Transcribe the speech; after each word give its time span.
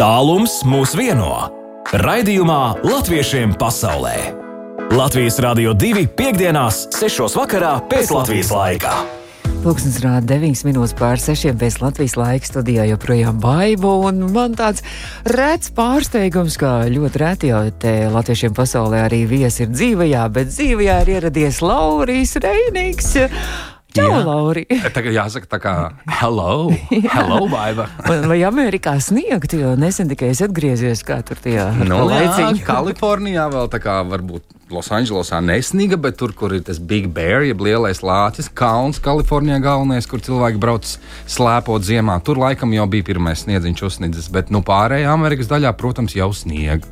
Tālums 0.00 0.62
mūs 0.64 0.94
vieno. 0.96 1.50
Raidījumā 1.92 2.80
Latviešiem 2.88 3.50
pasaulē. 3.60 4.14
Latvijas 4.96 5.36
Rādio 5.44 5.74
2.5.6. 5.76 7.26
vakarā 7.36 7.74
pēc 7.90 8.08
Latvijas 8.16 8.48
laika. 8.48 8.94
Pūkstens 9.60 9.98
rāda 10.00 10.38
9 10.38 10.62
minūtes 10.70 10.96
pār 10.96 11.20
6 11.20 11.52
pēc 11.60 11.76
Latvijas 11.82 12.16
laika 12.16 12.48
studijā 12.48 12.86
joprojām 12.88 13.42
baiva, 13.44 13.92
un 14.08 14.22
man 14.32 14.56
tāds 14.56 14.80
rēts 15.28 15.68
pārsteigums, 15.76 16.56
ka 16.56 16.88
ļoti 16.88 17.20
reti 17.20 17.50
jau 17.52 17.66
te 17.84 17.92
latviešiem 18.08 18.56
pasaulē 18.56 19.04
arī 19.04 19.26
viesi 19.28 19.66
ir 19.66 19.74
dzīvajā, 19.74 20.24
bet 20.32 20.48
dzīvajā 20.54 20.96
ir 21.04 21.12
ieradies 21.18 21.60
Laurijs 21.60 22.38
Reinīgs. 22.40 23.18
Čau, 23.90 24.06
Jā. 24.06 24.20
Lauri! 24.22 24.64
Tagad 24.96 25.16
jāsaka, 25.16 25.48
tā 25.50 25.58
kā 25.62 25.74
hello, 26.20 26.70
hello, 26.90 27.40
baiva. 27.50 27.88
Vai 28.06 28.38
Amerikā 28.46 28.94
sniegt, 29.02 29.56
jo 29.58 29.74
nesen 29.78 30.10
tikai 30.12 30.30
es 30.34 30.42
atgriezies 30.46 31.02
kā 31.06 31.18
tur 31.26 31.40
tajā 31.42 31.66
no, 31.82 32.04
nu, 32.06 32.14
jā, 32.14 32.52
Kalifornijā 32.66 33.48
vēl 33.50 33.70
tā 33.72 33.82
kā 33.82 34.00
varbūt 34.06 34.46
Losandželosā 34.70 35.40
nesniga, 35.42 35.98
bet 35.98 36.20
tur, 36.20 36.30
kur 36.36 36.54
ir 36.54 36.62
tas 36.66 36.78
Big 36.78 37.08
Bear, 37.10 37.42
jeb 37.42 37.62
lielais 37.66 38.02
lācis, 38.06 38.46
kalns 38.54 39.02
Kalifornijā 39.02 39.58
galvenais, 39.64 40.06
kur 40.06 40.22
cilvēki 40.22 40.62
brauc 40.62 40.86
slēpot 41.26 41.82
ziemā. 41.82 42.20
Tur 42.22 42.38
laikam 42.38 42.70
jau 42.76 42.86
bija 42.90 43.08
pirmais 43.10 43.42
sniedziņš 43.42 43.82
uzsnidzis, 43.88 44.30
bet 44.30 44.54
nu 44.54 44.62
pārējā 44.66 45.10
Amerikas 45.10 45.50
daļā, 45.50 45.74
protams, 45.80 46.14
jau 46.14 46.30
sniega. 46.36 46.86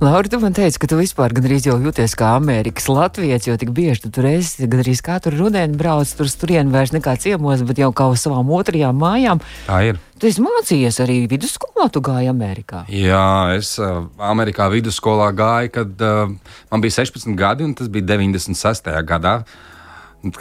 Laura, 0.00 0.28
tu 0.28 0.38
man 0.42 0.52
teici, 0.52 0.76
ka 0.76 0.88
tu 0.90 0.98
vispār 0.98 1.32
gandrīz 1.32 1.64
jau 1.68 1.78
jūties 1.80 2.12
kā 2.18 2.34
Amerikas 2.36 2.88
Latvijas, 2.92 3.46
jo 3.48 3.56
tik 3.56 3.70
bieži 3.76 4.04
tu 4.04 4.10
tur 4.12 4.28
esi, 4.28 4.68
gandrīz 4.68 5.00
katru 5.04 5.32
rudeni 5.38 5.78
brauc 5.78 6.10
tur 6.18 6.28
turien 6.40 6.72
vairs 6.74 6.92
nekā 6.92 7.14
ciemos, 7.22 7.62
bet 7.64 7.80
jau 7.80 7.88
kā 7.96 8.10
uz 8.12 8.24
savām 8.26 8.50
otrajām 8.52 8.98
mājām. 9.00 9.40
Tā 9.68 9.80
ir. 9.88 10.00
Tu 10.20 10.28
esi 10.30 10.44
mācījies 10.44 11.00
arī 11.04 11.16
vidusskolā, 11.28 11.88
tu 11.92 12.00
gāji 12.04 12.28
Amerikā. 12.32 12.84
Jā, 12.92 13.56
es 13.56 13.74
uh, 13.80 14.04
Amerikā 14.20 14.68
vidusskolā 14.72 15.30
gāju, 15.36 15.72
kad 15.74 16.04
uh, 16.04 16.52
man 16.72 16.84
bija 16.84 16.98
16 17.02 17.32
gadi, 17.36 17.64
un 17.64 17.74
tas 17.76 17.88
bija 17.92 18.16
96. 18.16 18.92
gadā. 19.08 19.38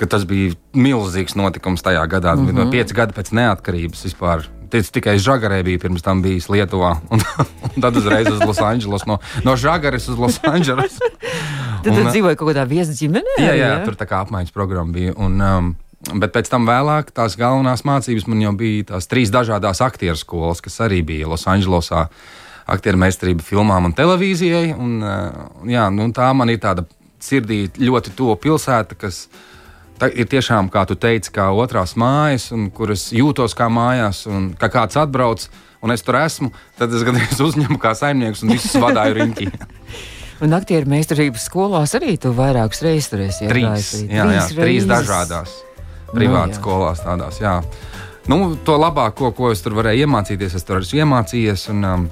Tas 0.10 0.24
bija 0.26 0.56
milzīgs 0.74 1.36
notikums 1.38 1.84
tajā 1.86 2.08
gadā. 2.10 2.36
Mm 2.36 2.56
-hmm. 2.56 2.72
5 2.72 2.94
gadi 2.96 3.14
pēc 3.14 3.32
neatkarības 3.36 4.06
vispār. 4.08 4.48
Tic, 4.72 4.90
tikai 4.98 5.16
Žagarē 5.22 5.62
bija 5.66 5.82
pirms 5.86 6.04
tam 6.06 6.22
bijis 6.24 6.50
Lietuvā, 6.52 6.96
un, 7.14 7.24
un 7.70 7.86
tad 7.86 7.98
uzreiz 8.00 8.30
uz 8.32 8.44
Losandželos, 8.44 9.08
no, 9.10 9.20
no 9.46 9.56
Žagares 9.60 10.10
uz 10.12 10.20
Losandželos. 10.20 11.00
tad 11.86 11.90
tu 11.92 12.06
dzīvoji 12.10 12.40
kaut 12.40 12.52
kādā 12.52 12.68
viesas 12.70 13.00
ģimenē? 13.02 13.40
Jā, 13.42 13.54
jā, 13.54 13.74
jā, 13.76 13.82
tur 13.88 13.98
tā 14.00 14.08
kā 14.10 14.22
apmaiņas 14.26 14.56
programma 14.56 14.96
bija. 14.96 15.16
Un, 15.22 15.42
um, 15.42 15.74
Bet 16.06 16.36
pēc 16.36 16.52
tam 16.52 16.68
vēlāk 16.70 17.08
tās 17.18 17.34
galvenās 17.40 17.82
mācības 17.88 18.28
man 18.30 18.44
jau 18.44 18.52
bija 18.54 18.92
tās 18.92 19.08
trīs 19.10 19.32
dažādas 19.34 19.80
aktieru 19.82 20.20
skolas, 20.20 20.62
kas 20.62 20.78
arī 20.86 21.00
bija 21.02 21.30
Losandželosā. 21.32 22.04
Aktieru 22.70 23.00
meistarība 23.02 23.46
filmām 23.46 23.90
un 23.90 23.94
televīzijai. 23.98 24.76
Un, 24.78 25.00
uh, 25.02 25.66
jā, 25.70 25.88
nu, 25.94 26.06
tā 26.14 26.30
man 26.38 26.50
ir 26.54 26.62
tāda 26.62 26.86
sirdī 27.22 27.66
ļoti 27.78 28.14
tuva 28.18 28.38
pilsēta, 28.42 28.98
kas 28.98 29.26
tā, 30.00 30.10
ir 30.12 30.30
tiešām, 30.32 30.70
kā 30.74 30.86
tu 30.90 30.98
teici, 31.00 31.32
kā 31.36 31.50
otrās 31.56 31.96
mājas, 32.00 32.50
un 32.56 32.70
kuras 32.74 33.08
jūtos 33.16 33.56
kā 33.58 33.70
mājās. 33.72 34.26
Un, 34.32 34.52
kā 34.60 34.70
kāds 34.74 34.98
atbrauc, 35.00 35.48
un 35.86 35.96
es 35.96 36.06
tur 36.06 36.20
esmu, 36.20 36.52
tad 36.80 36.94
es 36.96 37.06
gandrīz 37.08 37.42
uzņemu 37.46 37.80
kā 37.82 37.96
saimnieks 37.98 38.44
un 38.46 38.56
visus 38.56 38.76
vadāju 38.82 39.20
riņķī. 39.22 39.50
Un 40.44 40.52
aktieru 40.52 40.90
meistarības 40.92 41.46
skolās 41.48 41.94
arī 41.96 42.18
tu 42.20 42.34
vairākas 42.36 42.82
reizes 42.84 43.08
tur 43.08 43.22
esi. 43.24 43.46
Trīs, 43.48 43.94
jā, 44.04 44.26
jā, 44.28 44.42
trīs, 44.50 44.58
trīs 44.58 44.88
dažādās 44.90 45.54
privāti 46.12 46.58
nu, 46.58 46.60
skolās 46.60 47.04
tādās. 47.06 47.40
Jā. 47.40 47.62
Nu, 48.28 48.56
to 48.68 48.76
labāko, 48.82 49.30
ko 49.38 49.54
es 49.54 49.64
tur 49.64 49.78
varēju 49.78 50.04
iemācīties, 50.04 50.58
es 50.58 50.68
tur 50.68 50.82
esmu 50.82 51.06
iemācījies. 51.06 51.70
Un, 51.74 51.90
um, 51.92 52.08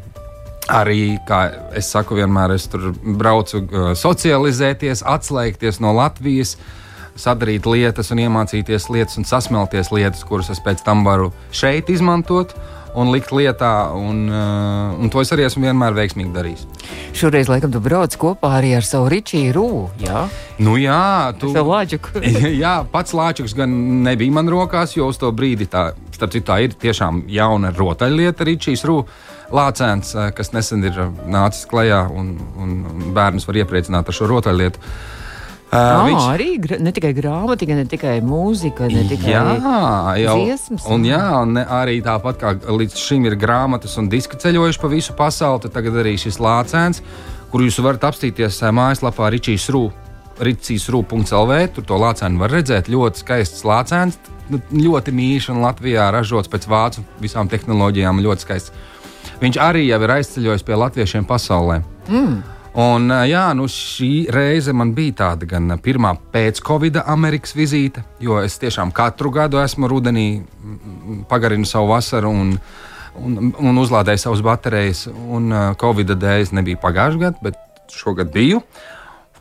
Arī, 0.72 1.18
kā 1.28 1.42
es 1.76 1.90
saku, 1.92 2.16
vienmēr 2.16 2.54
es 2.56 2.70
tur 2.72 2.94
braucu 3.04 3.60
uh, 3.60 3.90
socializēties, 4.00 5.02
atslēgties 5.04 5.82
no 5.84 5.92
Latvijas, 5.98 6.54
sadarīt 7.20 7.68
lietas, 7.70 8.12
un 8.14 8.22
iemācīties 8.24 8.90
lietas, 8.94 9.18
un 9.20 9.28
sasmelties 9.28 9.92
lietas, 9.94 10.24
kuras 10.28 10.52
es 10.54 10.62
pēc 10.64 10.84
tam 10.86 11.06
varu 11.08 11.34
šeit 11.54 11.92
izmantot. 11.94 12.56
Un 12.94 13.10
likt 13.10 13.32
lietā. 13.34 13.90
Un, 13.98 14.28
uh, 14.30 14.92
un 15.02 15.10
to 15.10 15.24
es 15.24 15.32
arī 15.34 15.48
esmu 15.48 15.64
vienmēr 15.66 15.96
veiksmīgi 15.98 16.30
darījis. 16.30 16.66
Šoreiz, 17.18 17.48
laikam, 17.50 17.72
tu 17.74 17.80
brauc 17.82 18.14
kopā 18.22 18.52
arī 18.60 18.76
ar 18.78 18.86
savu 18.86 19.08
Ričiju 19.10 19.56
Rūvu. 19.56 19.80
Jā, 20.04 20.20
nu, 20.62 20.76
jā 20.78 21.34
tu 21.42 21.50
lāčuku. 21.50 22.22
jā, 22.64 22.76
pats 22.94 23.16
lāčuks 23.18 23.58
gan 23.58 23.74
nebija 24.06 24.36
man 24.38 24.52
rokās, 24.54 24.94
jo 24.94 25.10
uz 25.10 25.18
to 25.18 25.32
brīdi 25.34 25.66
tā, 25.74 25.88
starp 26.14 26.36
citu, 26.36 26.46
tā 26.52 26.60
ir 26.68 26.78
tiešām 26.86 27.24
jauna 27.34 27.74
rotaļlieta 27.74 28.46
Ričijas 28.46 28.86
Rūva. 28.86 29.10
Lācēns, 29.54 30.14
uh, 30.14 30.30
kas 30.38 30.54
nesen 30.54 30.86
ir 30.86 31.02
nācis 31.26 31.66
klajā, 31.74 32.04
un, 32.14 32.36
un 32.62 32.78
bērns 33.18 33.50
var 33.50 33.64
iepriecināt 33.64 34.14
ar 34.14 34.22
šo 34.22 34.30
rotaļlietu. 34.30 34.78
Uh, 34.78 35.13
Uh, 35.74 36.04
viņš... 36.06 36.26
Arī 36.30 36.78
ne 36.84 36.92
tikai 36.94 37.10
grāmatika, 37.18 37.74
ne 37.74 37.88
tikai 37.90 38.20
mūzika, 38.22 38.86
ne 38.94 39.08
tikai 39.10 39.32
jā, 39.34 39.42
jau, 40.22 40.36
dziesmas. 40.38 40.86
Un, 40.94 41.08
jā, 41.10 41.24
un 41.42 41.58
arī 41.64 41.98
tāpat 42.06 42.38
kā 42.44 42.54
līdz 42.70 43.00
šim 43.02 43.26
ir 43.26 43.38
grāmatas 43.42 43.98
un 43.98 44.12
diski 44.12 44.38
ceļojuši 44.38 44.84
pa 44.84 44.92
visu 44.92 45.18
pasauli, 45.18 45.74
tagad 45.74 45.98
arī 46.04 46.14
šis 46.22 46.38
lācēns, 46.44 47.02
kur 47.50 47.66
jūs 47.66 47.82
varat 47.82 48.06
apstīties 48.12 48.62
mājaslapā 48.70 49.34
Ričijas 49.34 49.70
Rūpā. 49.74 50.04
Rīcīs.CLV. 50.44 51.58
Tur 51.76 51.86
to 51.86 51.98
lācēnu 52.02 52.42
var 52.42 52.54
redzēt. 52.54 52.90
Ļoti 52.92 53.22
skaists 53.22 53.66
lācēns, 53.68 54.18
nu, 54.50 54.60
ļoti 54.74 55.14
mīļš 55.16 55.52
un 55.54 55.62
Latvijā 55.62 56.10
ražots 56.14 56.52
pēc 56.52 56.66
vācu 56.70 57.04
visām 57.22 57.50
tehnoloģijām. 57.52 58.22
Ļoti 58.24 58.48
skaists. 58.48 58.74
Viņš 59.44 59.60
arī 59.62 59.86
jau 59.88 60.00
ir 60.04 60.16
aizceļojis 60.18 60.66
pie 60.66 60.80
latviešiem 60.80 61.28
pasaulē. 61.30 61.82
Mm. 62.10 62.42
Un, 62.74 63.12
jā, 63.30 63.44
nu 63.54 63.68
šī 63.70 64.32
reize 64.34 64.74
man 64.74 64.96
bija 64.98 65.14
tāda 65.20 65.46
gan 65.46 65.76
pirmā 65.78 66.16
pēc-Covid 66.34 67.04
Amerikas 67.06 67.54
vizīte, 67.54 68.02
jo 68.18 68.40
es 68.42 68.56
tiešām 68.58 68.90
katru 68.96 69.30
gadu 69.36 69.60
esmu 69.62 69.90
rudenī 69.92 70.26
pagarinu 71.30 71.70
savu 71.70 71.92
vasaru 71.92 72.32
un, 72.34 72.56
un, 73.22 73.52
un 73.54 73.78
uzlādēju 73.78 74.24
savas 74.24 74.42
baterijas. 74.42 75.06
Un 75.06 75.54
Covid 75.78 76.16
dēļ 76.18 76.48
es 76.48 76.54
nebiju 76.58 76.82
pagājušajā 76.82 77.22
gadā, 77.28 77.46
bet 77.46 77.94
šogad 77.94 78.34
biju. 78.34 78.64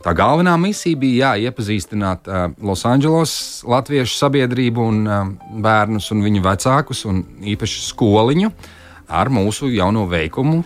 Tā 0.03 0.11
galvenā 0.13 0.53
misija 0.59 0.99
bija 0.99 1.31
jā, 1.31 1.47
iepazīstināt 1.47 2.27
uh, 2.27 2.49
Losandželos 2.61 3.63
latviešu 3.65 4.17
sabiedrību 4.19 4.87
un 4.91 4.97
uh, 5.07 5.21
bērnus 5.63 6.11
un 6.11 6.21
viņu 6.25 6.43
vecākus, 6.43 7.05
un 7.07 7.23
īpaši 7.53 7.85
skoliņu 7.87 8.51
ar 9.07 9.31
mūsu 9.31 9.71
jauno 9.71 10.03
veikumu 10.11 10.59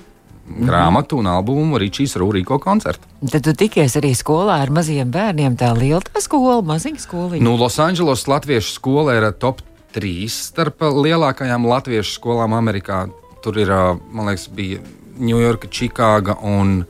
-hmm. 0.48 0.68
grāmatu 0.70 1.20
un 1.20 1.28
albumu 1.28 1.78
Ričijas 1.78 2.16
Rūrīko 2.16 2.60
koncertu. 2.60 3.08
Tad 3.32 3.44
tu 3.44 3.54
tikies 3.54 3.98
arī 4.00 4.14
skolā 4.16 4.62
ar 4.64 4.70
maziem 4.70 5.12
bērniem. 5.12 5.58
Tā 5.58 5.74
liela 5.78 6.02
tā 6.02 6.22
skola, 6.22 6.62
maziņa 6.62 7.00
skola. 7.00 7.40
Nu, 7.40 7.56
Losandželos 7.56 8.28
Latviešu 8.28 8.74
skola 8.74 9.16
ir 9.16 9.32
top 9.40 9.62
3 9.94 10.30
starp 10.30 10.82
lielākajām 10.82 11.66
latviešu 11.66 12.20
skolām 12.20 12.54
Amerikā. 12.54 13.08
Tur 13.44 13.58
ir, 13.58 13.70
man 14.12 14.28
liekas, 14.28 14.48
bija 14.48 14.80
Ņujorka, 15.20 15.68
Čikāga 15.68 16.38
un 16.44 16.86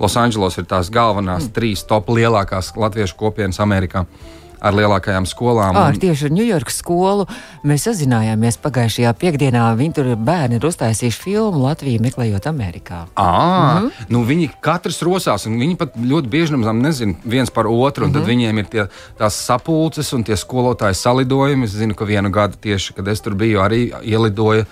Losandželos 0.00 0.58
ir 0.58 0.64
tās 0.64 0.90
galvenās 0.90 1.46
mm. 1.46 1.52
trīs 1.54 1.84
top 1.84 2.08
lielākās 2.08 2.72
latviešu 2.76 3.16
kopienas 3.16 3.60
Amerikā. 3.60 4.00
Uh, 4.00 4.39
ar 4.60 4.76
lielākajām 4.76 5.26
skolām. 5.28 5.74
Un... 5.74 5.82
Ar 5.82 5.98
tieši 6.00 6.28
ar 6.28 6.34
Ņujorkas 6.36 6.80
skolu 6.82 7.26
mēs 7.66 7.86
sazinājāmies 7.88 8.58
pagājušajā 8.62 9.12
piekdienā. 9.20 9.64
Viņi 9.78 9.96
tur 9.96 10.10
bērni 10.16 10.60
ir 10.60 10.66
uztaisījuši 10.68 11.20
filmu 11.24 11.64
Latviju 11.64 12.02
meklējot 12.04 12.48
Amerikā. 12.50 13.04
À, 13.14 13.30
mm 13.30 13.86
-hmm. 13.86 14.08
nu 14.08 14.24
viņi 14.28 14.50
katrs 14.60 15.02
rosās, 15.06 15.46
un 15.46 15.58
viņi 15.60 15.76
pat 15.76 15.96
ļoti 15.96 16.28
bieži 16.28 16.56
nemaz 16.56 16.74
nezina 16.76 17.14
viens 17.24 17.50
par 17.50 17.66
otru. 17.66 18.06
Mm 18.06 18.10
-hmm. 18.10 18.14
Tad 18.14 18.22
mhm. 18.22 18.30
viņiem 18.30 18.58
ir 18.58 18.66
tie, 18.66 18.86
tās 19.18 19.34
sapulces 19.46 20.12
un 20.12 20.24
tie 20.24 20.36
skolotāji 20.36 20.94
salidojumi. 20.94 21.64
Es 21.64 21.70
zinu, 21.70 21.94
ka 21.94 22.04
vienu 22.04 22.30
gadu 22.30 22.56
tieši, 22.60 22.92
kad 22.92 23.08
es 23.08 23.20
tur 23.20 23.34
biju, 23.34 23.60
arī 23.60 23.92
ielidoja. 24.02 24.64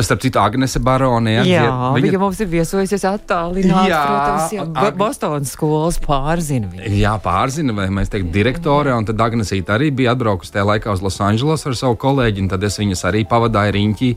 Starp 0.00 0.20
citu, 0.20 0.38
Agnese 0.38 0.78
Barone. 0.78 1.32
Ja, 1.32 1.44
jā, 1.44 1.92
viņa... 1.94 2.02
viņa 2.06 2.18
mums 2.18 2.40
ir 2.40 2.46
viesojusies 2.46 3.04
attālināti. 3.04 3.90
Protams, 3.90 4.52
jā. 4.52 4.66
Ag... 4.74 4.96
Bostonas 4.96 5.52
skolas 5.52 5.98
pārzina 5.98 6.70
viņu. 6.70 6.92
Jā, 7.00 7.16
pārzina, 7.22 7.74
vai 7.76 7.88
mēs 7.94 8.12
teiktu 8.12 8.32
direktore, 8.32 8.94
un 8.94 9.04
tad 9.08 9.20
Agnesīte 9.30 9.72
arī 9.74 9.92
bija 9.94 10.16
atbraukusi 10.16 10.52
tajā 10.56 10.66
laikā 10.74 10.92
uz 10.94 11.02
Losandželos 11.04 11.66
ar 11.70 11.76
savu 11.78 11.98
kolēģi, 12.02 12.44
un 12.44 12.52
tad 12.52 12.64
es 12.66 12.78
viņas 12.82 13.06
arī 13.08 13.26
pavadīju 13.30 13.76
riņķī. 13.78 14.14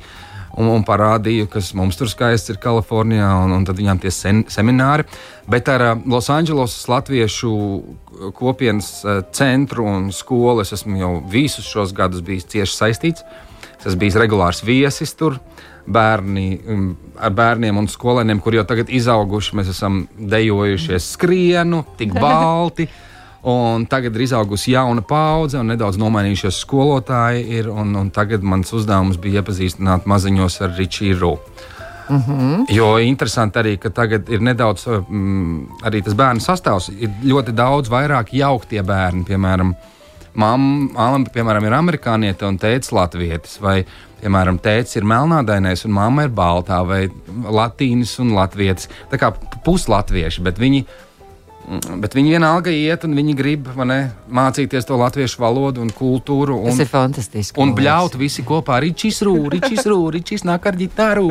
Un, 0.54 0.68
un 0.70 0.84
parādīju, 0.86 1.48
kas 1.50 1.72
mums 1.74 1.98
tur 1.98 2.06
skaists 2.12 2.52
ir 2.54 2.60
Kalifornijā, 2.62 3.26
un, 3.42 3.56
un 3.56 3.64
tad 3.66 3.80
viņām 3.80 3.98
tie 4.04 4.12
sen, 4.14 4.44
semināri. 4.54 5.08
Bet 5.50 5.72
ar 5.74 5.96
Losandželos 6.06 6.76
Latviešu 6.92 7.54
kopienas 8.38 8.92
centru 9.34 9.88
un 9.90 10.12
skolu 10.14 10.62
es 10.62 10.76
esmu 10.78 11.00
jau 11.00 11.14
visus 11.32 11.66
šos 11.66 11.96
gadus 11.98 12.22
bijis 12.22 12.46
cieši 12.54 12.78
saistīts. 12.78 13.26
Es 13.84 13.98
bijis 14.00 14.20
regulārs 14.22 14.62
viesis 14.64 15.16
tur. 15.18 15.40
Bērni, 15.84 16.62
ar 17.20 17.34
bērniem 17.36 17.82
un 17.82 17.90
skolēniem, 17.92 18.40
kuriem 18.40 18.62
jau 18.62 18.70
tagad 18.70 18.92
izauguši, 18.94 19.58
mēs 19.60 19.74
esam 19.74 20.06
dejojušies 20.16 21.10
skrienu, 21.18 21.82
tik 22.00 22.14
balti. 22.24 22.88
Un 23.44 23.84
tagad 23.92 24.16
ir 24.16 24.24
izaugusi 24.24 24.72
jauna 24.72 25.02
paudze, 25.04 25.58
un 25.60 25.68
nedaudz 25.74 25.98
nomainījušies 26.00 26.62
skolotāji. 26.64 27.44
Ir, 27.58 27.68
un, 27.68 27.92
un 28.00 28.12
tagad 28.16 28.44
mans 28.48 28.72
uzdevums 28.72 29.20
bija 29.20 29.42
iepazīstināt 29.42 30.08
maziņos 30.08 30.62
ar 30.64 30.72
Ričiju. 30.78 31.34
Mm 32.10 32.22
-hmm. 32.28 32.66
Jo 32.70 33.00
interesanti 33.00 33.60
arī, 33.60 33.78
ka 33.78 33.90
tagad 33.90 34.30
ir 34.30 34.42
nedaudz 34.42 34.88
mm, 34.88 35.68
arī 35.84 36.04
tas 36.04 36.14
bērnu 36.14 36.40
sastāvs. 36.40 36.90
Ir 37.00 37.10
ļoti 37.24 37.52
daudz 37.52 37.90
vairāk 37.90 38.32
jauktie 38.32 38.84
bērni, 38.84 39.24
piemēram, 39.24 39.76
mamma, 40.34 41.20
piemēram, 41.34 41.66
ir 41.66 41.74
amerikāniete 41.74 42.46
un 42.46 42.58
tēvs 42.58 42.92
latvietis. 42.92 43.62
Vai, 43.62 43.86
piemēram, 44.22 44.60
tēvs 44.60 44.96
ir 44.96 45.04
melnādainais 45.04 45.86
un 45.86 45.92
mamma 45.92 46.24
ir 46.24 46.30
baltā, 46.30 46.88
vai 46.88 47.10
latīnis 47.44 48.20
un 48.20 48.34
latvietis. 48.36 48.90
Tā 49.12 49.18
kā 49.18 49.34
puslatvieši, 49.64 50.42
bet 50.42 50.60
viņi 50.60 50.86
Mm, 50.86 51.13
bet 52.04 52.16
viņi 52.18 52.34
vienalga 52.36 52.72
iet 52.74 53.06
un 53.08 53.16
viņi 53.16 53.34
grib 53.38 53.70
ne, 53.88 54.00
mācīties 54.28 54.88
to 54.88 54.98
latviešu 55.00 55.42
valodu 55.42 55.84
un 55.84 55.92
kultūru. 55.96 56.58
Un, 56.60 56.72
Tas 56.72 56.82
ir 56.84 56.90
fantastiski. 56.92 57.60
Un 57.64 57.74
bļaut 57.78 58.18
visi 58.20 58.44
kopā 58.48 58.78
ar 58.78 58.86
Ričis 58.86 59.22
Rūru, 59.24 60.12
Ričis 60.14 60.46
nāk 60.48 60.68
ar 60.70 60.78
ģitāru. 60.80 61.28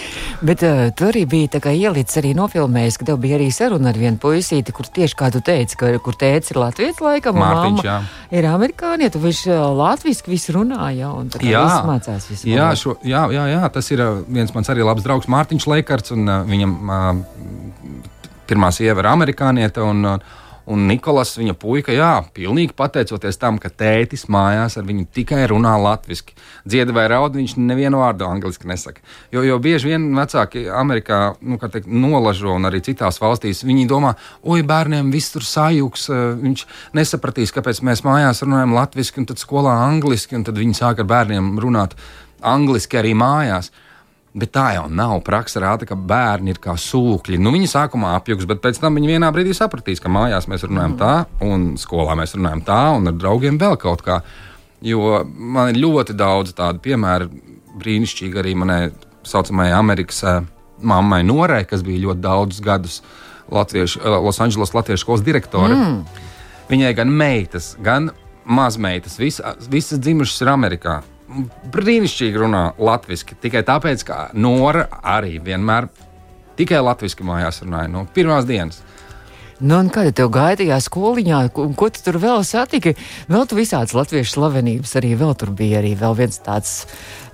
Bet 0.48 0.64
uh, 0.66 0.86
tur 0.96 1.12
arī 1.12 1.24
bija 1.30 1.60
ielicis 1.74 2.20
arī 2.20 2.32
nofilmējis, 2.38 2.98
ka 3.00 3.08
tev 3.10 3.20
bija 3.22 3.38
arī 3.38 3.50
saruna 3.54 3.92
ar 3.92 4.00
vienu 4.00 4.20
puisīti, 4.22 4.74
kur 4.74 4.88
tieši 4.88 5.18
kā 5.20 5.30
tu 5.34 5.42
teici, 5.44 5.78
ka, 5.80 5.92
kur 6.04 6.16
tēvs 6.20 6.54
ir 6.54 6.60
Latvijas 6.62 7.02
laikam, 7.04 7.38
Mārtiņš, 7.40 7.84
jā. 7.86 7.98
ir 8.34 8.48
amerikānietis, 8.50 9.20
viņš 9.20 9.44
uh, 9.50 9.66
latviski 9.78 10.32
visu 10.32 10.56
runāja 10.58 11.12
un 11.14 11.30
tā 11.32 11.42
kā 11.42 11.50
jā, 11.52 11.62
viss 11.64 11.88
mācās 11.90 12.30
visu. 12.32 12.48
Jā, 12.50 12.70
šo, 12.78 12.96
jā, 13.04 13.26
jā, 13.34 13.46
jā, 13.52 13.62
tas 13.74 13.92
ir 13.94 14.04
uh, 14.04 14.24
viens 14.26 14.52
mans 14.56 14.72
arī 14.72 14.86
labs 14.86 15.04
draugs 15.06 15.30
Mārtiņš 15.30 15.70
Leikarts 15.74 16.16
un 16.16 16.28
uh, 16.28 16.42
viņam. 16.48 16.76
Uh, 16.84 18.12
pirmā 18.48 18.72
sieva 18.74 19.04
ir 19.04 19.12
amerikāniete. 19.14 19.84
Un, 19.84 20.18
Un 20.64 20.86
Nikolas, 20.88 21.34
viņa 21.36 21.52
puika, 21.60 21.92
jā, 21.92 22.22
pilnīgi 22.32 22.72
pateicoties 22.72 23.36
tam, 23.36 23.58
ka 23.60 23.68
tētis 23.68 24.24
mājās 24.32 24.78
ar 24.80 24.86
viņu 24.88 25.04
tikai 25.12 25.42
runā 25.50 25.74
latviešu. 25.76 26.32
Dzieda 26.64 26.94
vai 26.96 27.04
raud, 27.12 27.36
viņš 27.36 27.58
nevienu 27.60 28.00
vārdu 28.00 28.24
angļuiski 28.24 28.70
nesaka. 28.70 29.04
Jo, 29.34 29.42
jo 29.44 29.58
bieži 29.60 29.90
vien 29.90 30.06
vecāki 30.16 30.64
Amerikā, 30.72 31.20
nu, 31.44 31.60
teikt, 31.60 31.90
nolažo 31.92 32.56
un 32.56 32.64
arī 32.64 32.80
citās 32.86 33.20
valstīs, 33.20 33.60
viņi 33.68 33.84
domā, 33.92 34.14
oi, 34.40 34.62
bērniem 34.64 35.12
viss 35.12 35.36
tur 35.36 35.44
sajūgs, 35.44 36.08
eh, 36.08 36.26
viņš 36.46 36.66
nesapratīs, 36.96 37.52
kāpēc 37.52 37.84
mēs 37.84 38.00
mājās 38.08 38.40
runājam 38.46 38.72
latviešu, 38.72 39.18
un 39.20 39.28
tad 39.28 39.44
skolā 39.44 39.76
angliski, 39.84 40.40
un 40.40 40.48
tad 40.48 40.56
viņi 40.56 40.80
sāk 40.80 41.04
ar 41.04 41.10
bērniem 41.12 41.58
runāt 41.60 41.92
angliski 42.40 43.04
arī 43.04 43.12
mājās. 43.12 43.68
Bet 44.34 44.50
tā 44.50 44.64
jau 44.74 44.88
nav. 44.90 45.20
Praksa 45.22 45.60
rāda, 45.62 45.86
ka 45.86 45.94
bērni 45.94 46.50
ir 46.50 46.58
kā 46.62 46.74
sūkļi. 46.80 47.38
Nu, 47.38 47.52
viņi 47.54 47.68
sākumā 47.70 48.16
apjuks, 48.18 48.48
bet 48.50 48.64
pēc 48.64 48.80
tam 48.82 48.98
viņi 48.98 49.12
vienā 49.12 49.28
brīdī 49.34 49.54
sapratīs, 49.54 50.02
ka 50.02 50.10
mājās 50.10 50.48
mēs 50.50 50.66
runājam 50.66 50.96
tā, 50.98 51.12
un 51.46 51.68
skolā 51.78 52.16
mēs 52.18 52.34
runājam 52.34 52.64
tā, 52.66 52.80
un 52.96 53.12
ar 53.12 53.14
draugiem 53.14 53.60
vēl 53.62 53.78
kaut 53.78 54.02
kā. 54.02 54.18
Jo 54.82 55.20
man 55.22 55.70
ir 55.70 55.78
ļoti 55.84 56.18
daudz 56.18 56.56
tādu 56.58 56.82
piemēru, 56.82 57.30
brīnišķīgi 57.78 58.42
arī 58.42 58.56
manai 58.58 58.80
saucamajai 59.26 59.78
Amerikas 59.78 60.20
uh, 60.26 60.42
mammai 60.82 61.22
Norai, 61.26 61.62
kas 61.70 61.86
bija 61.86 62.02
ļoti 62.08 62.26
daudzus 62.26 62.60
gadus 62.64 63.00
Latviešu, 63.54 64.02
uh, 64.02 64.18
Los 64.26 64.42
Angeles 64.42 64.74
Latviešu 64.74 65.06
skolas 65.06 65.24
direktore. 65.26 65.78
Mm. 65.78 66.28
Viņai 66.74 66.94
gan 66.98 67.14
meitas, 67.22 67.76
gan 67.78 68.10
mazmeitas, 68.44 69.14
visa, 69.22 69.54
visas 69.70 70.02
dzimušas 70.02 70.42
ir 70.42 70.56
Amerikā 70.58 71.02
brīnišķīgi 71.74 72.40
runā 72.40 72.64
latviešu. 72.78 73.38
Tikai 73.42 73.64
tāpēc, 73.66 74.04
ka 74.06 74.18
Nora 74.36 74.86
arī 75.00 75.38
vienmēr 75.42 75.88
tikai 76.58 76.82
latviešu 76.84 77.26
mājās 77.26 77.62
runāja 77.64 77.90
no 77.90 78.04
pirmās 78.14 78.46
dienas. 78.48 78.82
Nu, 79.62 79.76
un 79.78 79.90
kāda 79.92 80.10
tev 80.18 80.32
gāja 80.34 80.58
tajā 80.58 80.80
skoliņā, 80.82 81.40
ko, 81.54 81.68
ko 81.78 81.86
tu 81.94 82.02
tur 82.02 82.18
vēl 82.22 82.40
satiki? 82.46 82.96
Vēl 83.30 83.44
tu 83.46 83.58
visādas 83.58 83.94
latviešu 83.94 84.32
slavenības 84.34 84.96
arī 84.98 85.12
vēl 85.20 85.34
tur 85.38 85.52
bija 85.54 85.78
arī 85.78 85.92
vēl 85.98 86.16
viens 86.18 86.40
tāds 86.42 86.72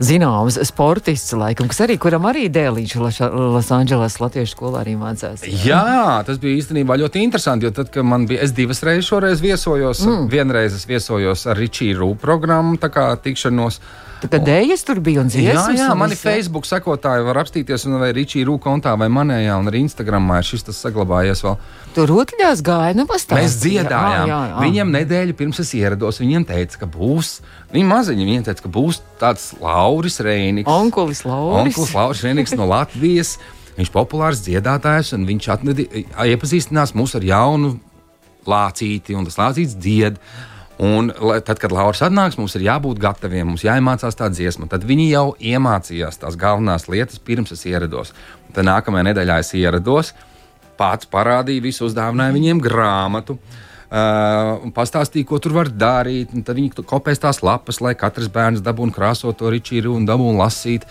zināms 0.05 0.59
sportists, 0.69 1.33
laikam, 1.37 1.71
kas 1.71 1.81
arī, 1.87 1.97
kuram 2.01 2.29
arī 2.29 2.47
dēlīši 2.53 3.01
Losandželas 3.01 4.19
latviešu 4.21 4.53
skolā 4.53 4.85
arī 4.85 4.99
mācās. 5.01 5.47
Jā. 5.49 5.81
jā, 5.81 6.05
tas 6.29 6.41
bija 6.43 6.61
īstenībā 6.61 6.99
ļoti 7.01 7.25
interesanti, 7.25 7.69
jo 7.69 7.73
tad, 7.81 7.89
kad 7.95 8.05
man 8.05 8.29
bija, 8.29 8.45
es 8.45 8.53
divas 8.57 8.85
reizes 8.85 9.09
šoreiz 9.09 9.41
viesojos, 9.45 10.05
mm. 10.05 10.29
vienreiz 10.33 10.77
es 10.77 10.87
viesojos 10.89 11.49
ar 11.49 11.61
Ričīru 11.61 12.13
programmu, 12.21 12.77
tā 12.81 12.93
kā 12.93 13.09
tikšanos. 13.25 13.81
Tad 14.21 14.43
dēļas 14.45 14.83
tur 14.85 14.99
bija 15.01 15.23
un 15.23 15.31
dziesmas. 15.33 15.79
Jā, 15.79 15.87
jā 15.87 15.93
mani 15.97 16.13
visu. 16.13 16.27
Facebook 16.27 16.67
sekotāji 16.69 17.25
var 17.25 17.41
apstīties, 17.41 17.87
un 17.89 17.97
vai 18.03 18.11
Ričija 18.17 18.45
Rūka 18.49 18.67
kontā 18.69 18.93
vai 19.01 19.09
manējā, 19.13 19.57
un 19.57 19.71
arī 19.71 19.81
Instagramā 19.87 20.43
ir 20.43 20.49
šis 20.51 20.67
tas 20.69 20.81
saglabājies 20.85 21.41
vēl. 21.47 21.57
Tur 21.97 22.10
rotaļās 22.11 22.63
gāja, 22.67 22.97
nu 22.99 23.07
pastāv. 23.09 23.41
Mēs 23.41 23.57
dziedājām. 23.63 24.27
Jā, 24.27 24.27
jā, 24.29 24.41
jā. 24.51 24.59
Viņam 24.67 24.93
nedēļu 24.97 25.37
pirms 25.39 25.63
es 25.63 25.73
ierados, 25.79 26.21
viņiem 26.23 26.45
teica, 26.49 26.83
ka 26.83 26.91
būs, 26.91 27.37
viņi 27.73 27.87
maziņi, 27.91 28.27
viņiem 28.29 28.45
teica, 28.51 28.67
ka 28.67 28.73
būs 28.75 29.01
tāds 29.23 29.51
Lauris 29.63 30.21
Reiniks. 30.27 30.71
Onkulis 30.71 31.25
Lauris. 31.29 31.71
Onkulis 31.71 31.97
Lauris 31.97 32.25
Reiniks 32.27 32.57
no 32.59 32.69
Latvijas. 32.71 33.37
Viņš 33.79 33.89
ir 33.89 33.95
populārs 33.95 34.43
dziedātājs, 34.45 35.15
un 35.17 35.25
viņš 35.29 35.51
atnedi, 35.55 35.87
iepazīstinās 36.11 36.93
mūs 36.99 37.15
ar 37.17 37.25
jaunu 37.25 37.77
lācīti, 38.51 39.17
un 39.17 39.29
tas 39.29 39.39
lācīts 39.41 39.77
dzied. 39.81 40.19
Un 40.81 41.11
tad, 41.45 41.59
kad 41.61 41.73
Lauris 41.77 42.01
atnāks, 42.07 42.39
mums 42.41 42.55
ir 42.57 42.65
jābūt 42.65 43.01
gataviem, 43.03 43.51
mums 43.51 43.67
jāiemācās 43.67 44.17
tā 44.17 44.31
dziesma. 44.33 44.69
Tad 44.73 44.87
viņi 44.89 45.11
jau 45.11 45.27
iemācījās 45.37 46.23
tās 46.23 46.39
galvenās 46.41 46.89
lietas, 46.89 47.21
pirms 47.21 47.53
es 47.53 47.67
ierados. 47.69 48.15
Tad 48.57 48.65
nākamajā 48.65 49.11
nedēļā 49.11 49.37
es 49.45 49.53
ierados, 49.61 50.15
pats 50.81 51.09
parādīju 51.11 51.69
visu, 51.69 51.87
uzdāvināju 51.91 52.39
viņiem 52.39 52.63
grāmatu. 52.65 53.37
Uh, 53.91 54.71
pastāstīja, 54.71 55.27
ko 55.27 55.41
tur 55.43 55.57
var 55.57 55.71
darīt. 55.75 56.33
Tad 56.47 56.57
viņi 56.57 56.85
kopēs 56.87 57.23
tās 57.23 57.43
lapas, 57.43 57.81
lai 57.83 57.97
katrs 57.99 58.31
bērns 58.33 58.63
dabūtu 58.63 58.95
krāsot 58.95 59.41
to 59.41 59.51
ričīru 59.51 59.97
un 59.99 60.07
dabūtu 60.07 60.39
lasīt. 60.39 60.87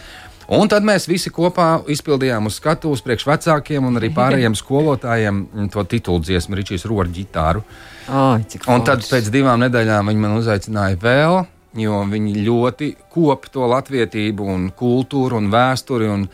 Un 0.50 0.66
tad 0.66 0.82
mēs 0.82 1.06
visi 1.06 1.30
kopā 1.30 1.84
izpildījām 1.94 2.50
uz 2.50 2.58
skatuves 2.58 3.04
priekš 3.06 3.28
vecākiem 3.30 3.86
un 3.86 4.00
arī 4.02 4.10
pārējiem 4.20 4.58
skolotājiem 4.58 5.44
to 5.74 5.86
titulu 5.86 6.24
dziesmu, 6.26 6.58
Ričijas 6.58 6.88
rožu 6.90 7.14
ģitāru. 7.20 7.64
Ai, 8.10 8.42
un 8.74 8.84
tad 8.84 9.06
pēc 9.06 9.30
divām 9.30 9.62
nedēļām 9.62 10.10
viņi 10.10 10.24
man 10.24 10.40
uzaicināja 10.40 10.98
vēl, 11.04 11.44
jo 11.78 12.02
viņi 12.10 12.48
ļoti 12.48 12.90
kop 13.14 13.46
to 13.54 13.70
latvietību 13.70 14.50
un 14.56 14.66
kultūru 14.74 15.38
un 15.38 15.52
vēsturi. 15.54 16.10
Un 16.10 16.26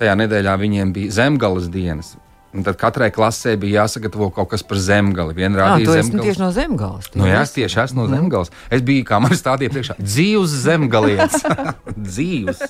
tajā 0.00 0.16
nedēļā 0.16 0.56
viņiem 0.56 0.96
bija 0.96 1.18
zemgales 1.20 1.68
dienas. 1.70 2.14
Un 2.50 2.64
tad 2.66 2.74
katrai 2.80 3.12
klasē 3.14 3.52
bija 3.60 3.84
jāsagatavo 3.84 4.26
kaut 4.34 4.48
kas 4.50 4.64
par 4.66 4.80
zemgali. 4.82 5.36
Viena 5.36 5.60
rādīja 5.60 6.00
zemgali. 6.00 6.26
Tieši 6.26 6.42
no 6.42 6.48
zemgales. 6.54 7.10
Nu, 7.14 7.28
jā, 7.30 7.44
es 7.46 7.54
tieši 7.54 7.82
esmu 7.84 8.02
no 8.02 8.06
mm. 8.08 8.16
zemgales. 8.16 8.50
Es 8.74 8.82
biju 8.86 9.04
kā 9.06 9.20
man 9.22 9.36
stādīja 9.38 9.70
priekšā 9.74 9.96
dzīves 10.00 10.56
zemgalietis. 10.64 11.44
dzīves. 12.10 12.64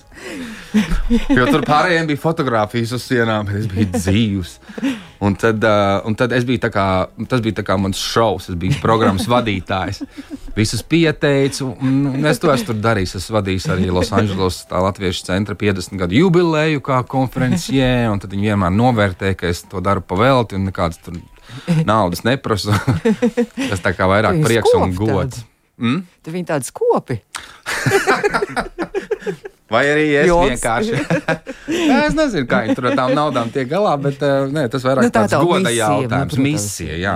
Jo 1.33 1.49
tur 1.49 1.65
pārējiem 1.65 2.11
bija 2.13 2.21
fotografijas 2.21 2.93
uz 2.99 3.09
sienām, 3.09 3.49
bet 3.49 3.63
es 3.63 3.71
biju 3.73 3.89
dzīves. 3.97 4.59
Un 5.21 5.35
tad, 5.37 5.61
uh, 5.65 6.01
un 6.09 6.15
tad 6.17 6.33
biju 6.49 6.71
kā, 6.73 6.87
tas 7.29 7.43
bija 7.45 7.65
kā 7.65 7.77
mans 7.77 7.99
šovs, 8.01 8.49
es 8.49 8.57
biju 8.57 8.79
programmas 8.81 9.27
vadītājs. 9.29 10.01
Visus 10.57 10.81
pieteicu, 10.81 11.75
un 11.77 12.25
es 12.25 12.41
to 12.41 12.49
esmu 12.53 12.79
darījis. 12.81 13.19
Es 13.19 13.29
vadīju 13.33 13.75
arī 13.75 13.91
Losandželos 13.93 14.63
Latviešu 14.73 15.27
centra 15.29 15.59
50 15.61 16.01
gadu 16.01 16.17
jubileju 16.17 16.81
kā 16.85 17.03
konferenciē, 17.05 18.09
un 18.09 18.23
tad 18.23 18.33
viņi 18.33 18.49
vienmēr 18.49 18.73
novērtē, 18.73 19.35
ka 19.37 19.53
es 19.53 19.61
to 19.69 19.85
daru 19.85 20.01
pavelti 20.01 20.57
un 20.57 20.71
nekādas 20.71 21.05
tur 21.05 21.21
naudas 21.85 22.25
neprasu. 22.25 22.73
tas 23.71 23.85
tā 23.85 23.93
kā 23.93 24.09
vairāk 24.09 24.41
prieks 24.47 24.73
un 24.79 24.97
gods. 24.97 25.45
Mm? 25.81 26.05
Tad 26.23 26.35
viņi 26.37 26.49
tādi 26.53 26.69
skopi. 26.69 27.17
Vai 29.71 29.85
arī 29.87 30.07
es 30.19 30.27
Joks. 30.27 30.51
vienkārši. 30.51 30.97
es 32.09 32.17
nezinu, 32.19 32.47
kā 32.51 32.65
viņi 32.65 32.75
tur 32.75 32.89
ar 32.91 32.97
tām 32.99 33.13
naudām 33.15 33.53
tiek 33.55 33.69
galā, 33.71 33.95
bet 34.03 34.19
uh, 34.27 34.49
nē, 34.51 34.67
tas 34.73 34.83
vairāk 34.87 35.07
nu, 35.07 35.13
tā 35.15 35.23
tāds 35.31 35.47
goda 35.47 35.63
misija, 35.69 35.91
jautājums. 35.95 36.35
Nu, 36.35 36.47
misija, 36.49 36.97
jā. 36.99 37.15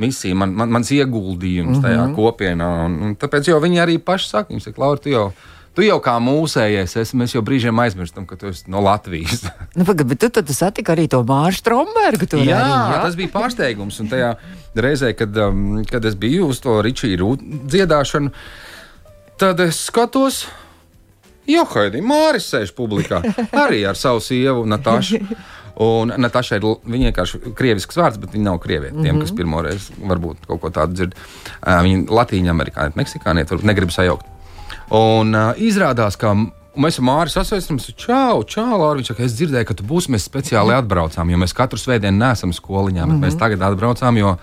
Misija, 0.00 0.38
man, 0.40 0.54
man, 0.56 0.72
mans 0.78 0.88
ieguldījums 0.96 1.76
mm 1.76 1.82
-hmm. 1.82 1.84
tajā 1.84 2.06
kopienā. 2.16 2.68
Un, 2.86 2.96
un 3.04 3.16
tāpēc 3.20 3.52
jau 3.52 3.60
viņi 3.60 3.82
arī 3.84 3.98
paši 4.00 4.30
saka, 4.30 4.48
viņi 4.54 4.64
saka, 4.64 4.80
Laura, 4.80 5.00
tu 5.00 5.12
jau. 5.12 5.26
Tu 5.80 5.86
jau 5.86 5.96
kā 6.04 6.18
mūsējies, 6.20 6.92
es, 7.00 7.10
mēs 7.16 7.32
jau 7.32 7.40
brīžiem 7.40 7.78
aizmirstam, 7.80 8.26
ka 8.28 8.36
tu 8.36 8.50
esi 8.50 8.66
no 8.68 8.82
Latvijas. 8.84 9.46
nu, 9.78 9.86
pagad, 9.88 10.10
bet 10.10 10.18
tu 10.20 10.28
tad 10.36 10.50
satiki 10.52 10.92
arī 10.92 11.06
to 11.08 11.22
Māršu 11.24 11.62
Strombergu. 11.62 12.26
Jā, 12.36 12.58
arī, 12.60 12.72
jā, 12.92 12.98
tas 13.00 13.14
bija 13.16 13.30
pārsteigums. 13.32 13.96
Un 14.04 14.10
tajā 14.10 14.34
reizē, 14.76 15.14
kad, 15.16 15.38
um, 15.40 15.78
kad 15.88 16.04
es 16.04 16.18
biju 16.20 16.50
uz 16.52 16.60
to 16.60 16.74
Ričīru 16.84 17.30
dziedāšanu, 17.40 18.28
tad 19.40 19.64
es 19.64 19.80
skatos, 19.86 20.42
Jo, 21.48 21.64
Haidī, 21.72 22.02
Māris 22.04 22.44
sēž 22.52 22.74
publikā 22.76 23.22
arī 23.64 23.80
ar 23.88 23.96
savu 23.98 24.20
sievu 24.22 24.66
Natāšu. 24.68 25.22
Un 25.80 26.12
Natāša 26.20 26.58
ir 26.58 26.66
vienkārši 26.92 27.54
krievisks 27.56 27.96
vārds, 27.96 28.20
bet 28.20 28.36
viņa 28.36 28.44
nav 28.50 28.60
krieviete. 28.60 28.98
Tiem, 28.98 29.00
mm 29.00 29.16
-hmm. 29.16 29.22
kas 29.24 29.32
pirmoreiz 29.32 29.88
varbūt 29.96 30.44
kaut 30.46 30.60
ko 30.60 30.70
tādu 30.76 30.92
dzird, 30.98 31.16
uh, 31.16 31.80
viņa 31.80 32.04
latīņa 32.20 32.52
amerikāniete, 32.52 33.00
meksikāniete, 33.00 33.54
varbūt 33.54 33.70
negrib 33.72 33.96
sajaukt. 33.96 34.28
Un 34.90 35.36
uh, 35.36 35.52
izrādās, 35.62 36.16
ka 36.18 36.32
mēs 36.80 36.98
ar 36.98 37.06
Māri 37.06 37.32
sasveicinamies, 37.32 37.92
čau, 37.94 38.42
čau, 38.48 38.72
Lāra. 38.74 38.98
Viņš 38.98 39.12
saka, 39.12 39.26
es 39.26 39.36
dzirdēju, 39.38 39.68
ka 39.68 39.76
tu 39.78 39.86
būsi, 39.86 40.10
mēs 40.14 40.26
speciāli 40.26 40.74
atbraucām, 40.74 41.30
jo 41.30 41.38
mēs 41.38 41.54
katru 41.56 41.78
svētdienu 41.78 42.18
nesam 42.18 42.54
skoliņā, 42.56 43.04
bet 43.04 43.14
mm 43.14 43.16
-hmm. 43.16 43.28
mēs 43.28 43.38
tagad 43.38 43.62
atbraucām, 43.70 44.18
jo 44.18 44.36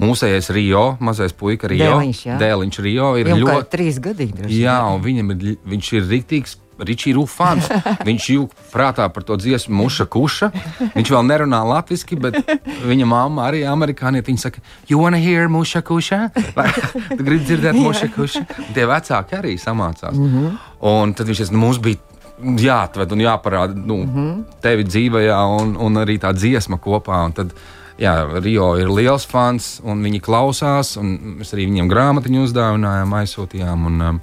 Mūsējais 0.00 0.48
Rio, 0.56 0.96
mazais 1.04 1.34
puika 1.36 1.68
Rio, 1.68 1.84
Dēliņš, 1.84 2.20
Dēliņš 2.40 2.78
Rio 2.80 3.08
ir 3.20 3.26
Viņam 3.28 3.42
ļoti 3.42 3.68
trīs 3.68 3.98
gadīgi. 4.00 4.46
Jā, 4.56 4.78
un 4.88 5.02
viņam 5.04 5.34
ir, 5.34 5.58
viņš 5.68 5.90
ir 5.98 6.06
rīktīgs 6.08 6.56
Ričija 6.86 7.16
Rūfans. 7.16 7.70
Viņš 8.08 8.28
jūg 8.34 8.54
prātā 8.72 9.08
par 9.12 9.26
to 9.26 9.36
dziesmu 9.40 9.74
Muša 9.82 10.06
Kuša. 10.10 10.50
Viņš 10.96 11.12
vēl 11.14 11.26
nerunā 11.28 11.62
latviešu, 11.66 12.18
bet 12.20 12.38
viņa 12.86 13.08
mamma 13.08 13.48
arī 13.48 13.64
amerikānieti. 13.68 14.32
Viņa 14.32 14.44
saka, 14.46 14.62
you 14.88 15.00
wanna 15.00 15.20
hear 15.20 15.48
Muša 15.48 15.82
Kuša? 15.86 16.20
Vai 16.56 16.68
tu 17.16 17.22
gribi 17.22 17.44
dzirdēt 17.44 17.78
Muša 17.78 18.10
Kuša? 18.14 18.44
Un 18.66 18.70
tie 18.76 18.86
vecāki 18.90 19.38
arī 19.38 19.56
samācās. 19.58 20.16
Mm 20.16 20.30
-hmm. 20.30 20.56
Un 20.80 21.14
tad 21.14 21.26
viņš 21.26 21.44
teica, 21.44 21.52
nu, 21.52 21.58
mums 21.58 21.78
bija 21.78 21.96
jāatved 22.40 23.12
un 23.12 23.20
jāparāda 23.20 23.74
nu, 23.74 23.96
mm 23.96 24.14
-hmm. 24.14 24.44
tevi 24.60 24.84
dzīvajā 24.84 25.40
un, 25.60 25.76
un 25.76 25.94
arī 25.94 26.18
tā 26.18 26.32
dziesma 26.32 26.78
kopā. 26.78 27.24
Un 27.24 27.32
tad, 27.32 27.52
jā, 27.98 28.40
Rio 28.40 28.76
ir 28.78 28.88
liels 28.88 29.26
fans, 29.26 29.80
un 29.84 30.02
viņi 30.02 30.20
klausās. 30.20 30.96
Mēs 30.96 31.54
arī 31.54 31.66
viņiem 31.66 31.88
grāmatiņu 31.88 32.44
uzdāvinājām, 32.44 33.14
aizsūtījām. 33.22 33.86
Un, 33.86 34.00
um, 34.00 34.20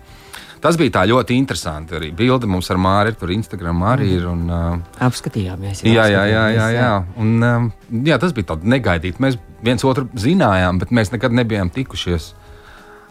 Tas 0.61 0.77
bija 0.79 0.95
tā 0.97 1.03
ļoti 1.09 1.37
interesanti. 1.37 1.95
Arī 1.97 2.11
bilde 2.17 2.49
mums 2.49 2.69
ar 2.73 2.79
Māri 2.81 3.13
tur 3.17 3.31
Instagram 3.33 3.83
arī 3.91 4.09
ir. 4.17 4.25
Un, 4.29 4.47
uh, 4.49 5.03
apskatījāmies. 5.07 5.83
Jā, 5.85 6.07
jā, 6.09 6.23
jā. 6.31 6.45
jā, 6.55 6.67
jā. 6.75 6.91
Un, 7.21 7.35
um, 7.45 7.69
jā 8.07 8.17
tas 8.21 8.33
bija 8.33 8.53
tāds 8.53 8.67
negaidīts. 8.67 9.21
Mēs 9.23 9.37
viens 9.63 9.85
otru 9.87 10.07
zinājām, 10.17 10.81
bet 10.81 10.93
mēs 10.95 11.13
nekad 11.13 11.35
nebijām 11.35 11.71
tikušies. 11.73 12.33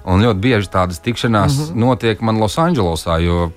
Un 0.07 0.23
ļoti 0.23 0.43
bieži 0.43 0.71
tādas 0.71 1.01
tikšanās 1.03 1.55
mm 1.55 1.63
-hmm. 1.63 1.81
notiek 1.83 2.21
man 2.23 2.39
Losandželosā, 2.39 3.19
jo 3.25 3.51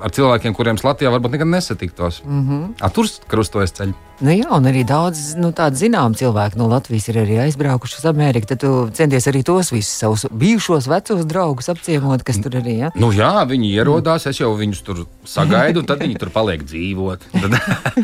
ar 0.00 0.14
cilvēkiem, 0.14 0.54
kuriem 0.56 0.78
Latvijā 0.82 1.12
varbūt 1.14 1.36
nekad 1.36 1.50
nesatiktos. 1.50 2.22
Mm 2.24 2.46
-hmm. 2.48 2.68
A, 2.80 2.88
tur 2.88 3.06
krustojas 3.28 3.72
ceļš. 3.76 3.94
Nu 4.20 4.34
jā, 4.36 4.50
un 4.52 4.66
arī 4.68 4.82
daudz 4.84 5.34
nu, 5.40 5.48
tādu 5.56 5.78
zināmu 5.80 6.16
cilvēku 6.18 6.58
no 6.60 6.66
Latvijas 6.68 7.08
ir 7.08 7.16
arī 7.22 7.38
aizbraukuši 7.40 7.96
uz 7.98 8.06
Ameriku. 8.06 8.46
Tad 8.46 8.60
tu 8.60 8.90
centies 8.92 9.26
arī 9.26 9.42
tos 9.42 9.72
visus 9.72 9.98
savus 9.98 10.26
bijušos 10.30 10.86
vecos 10.86 11.24
draugus 11.24 11.68
apciemot, 11.68 12.22
kas 12.22 12.40
tur 12.44 12.52
arī 12.60 12.74
ir. 12.74 12.80
Ja? 12.80 12.90
Nu 12.94 13.12
jā, 13.16 13.32
viņi 13.48 13.72
ierodās, 13.72 14.26
es 14.26 14.40
jau 14.40 14.52
viņus 14.56 14.82
tur 14.84 15.06
sagaidu, 15.24 15.80
un 15.80 15.86
tad 15.86 16.04
viņi 16.04 16.18
tur 16.20 16.28
paliek 16.30 16.64
dzīvot. 16.64 17.24
Tad, 17.40 17.56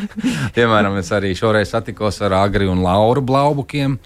piemēram, 0.56 0.96
es 0.96 1.12
arī 1.12 1.34
šoreiz 1.36 1.68
satikos 1.68 2.22
ar 2.22 2.32
Agri 2.32 2.66
un 2.66 2.80
Lauru 2.80 3.20
Blaubukiem. 3.20 3.98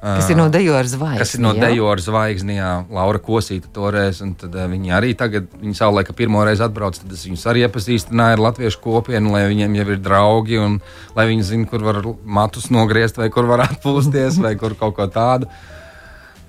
Kas 0.00 0.28
ir 0.30 0.36
no 0.36 0.46
Dejoras 0.52 0.92
zvaigznes? 0.92 1.22
Kas 1.22 1.34
ir 1.34 1.42
no 1.42 1.52
Dejoras 1.56 2.04
zvaigznes, 2.06 2.58
jā, 2.58 2.72
Laura 2.92 3.20
Kosīta 3.22 3.70
toreiz. 3.74 4.20
Tad 4.40 4.54
uh, 4.54 4.66
viņi 4.70 4.92
arī 4.94 5.14
tagad, 5.18 5.48
viņi 5.62 5.78
savulaik 5.78 6.12
pirmo 6.18 6.42
reizi 6.46 6.64
atbrauc, 6.66 6.98
tad 7.00 7.14
es 7.16 7.24
viņus 7.26 7.46
arī 7.50 7.64
iepazīstināju 7.66 8.36
ar 8.36 8.42
latviešu 8.44 8.82
kopienu, 8.84 9.32
lai 9.34 9.46
viņiem 9.50 9.78
jau 9.80 9.86
ir 9.94 10.02
draugi 10.04 10.60
un 10.60 10.76
lai 11.16 11.26
viņi 11.30 11.48
zinātu, 11.48 11.70
kur 11.72 11.86
var 11.88 12.02
matus 12.22 12.68
nogriezt 12.74 13.18
vai 13.18 13.30
kur 13.32 13.48
var 13.48 13.64
atpūsties 13.70 14.38
vai 14.44 14.52
kur 14.60 14.76
kaut 14.78 14.98
ko 15.00 15.08
tādu. 15.10 15.48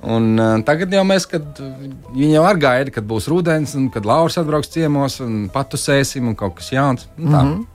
Un, 0.03 0.35
uh, 0.35 0.59
tagad 0.67 0.91
jau 0.93 1.05
mēs, 1.07 1.25
kad 1.31 1.63
viņi 2.11 2.35
jau 2.35 2.43
ar 2.45 2.59
gaida, 2.61 2.93
kad 2.93 3.07
būs 3.07 3.31
rudens, 3.31 3.73
un 3.79 3.87
kad 3.93 4.05
Lauris 4.05 4.37
atbrauks 4.37 4.69
ciemos 4.75 5.17
un 5.23 5.47
patusēsim 5.53 6.27
un 6.29 6.37
kaut 6.37 6.59
kas 6.59 6.69
jauns. 6.75 7.07
Mm 7.17 7.33
-hmm. 7.33 7.65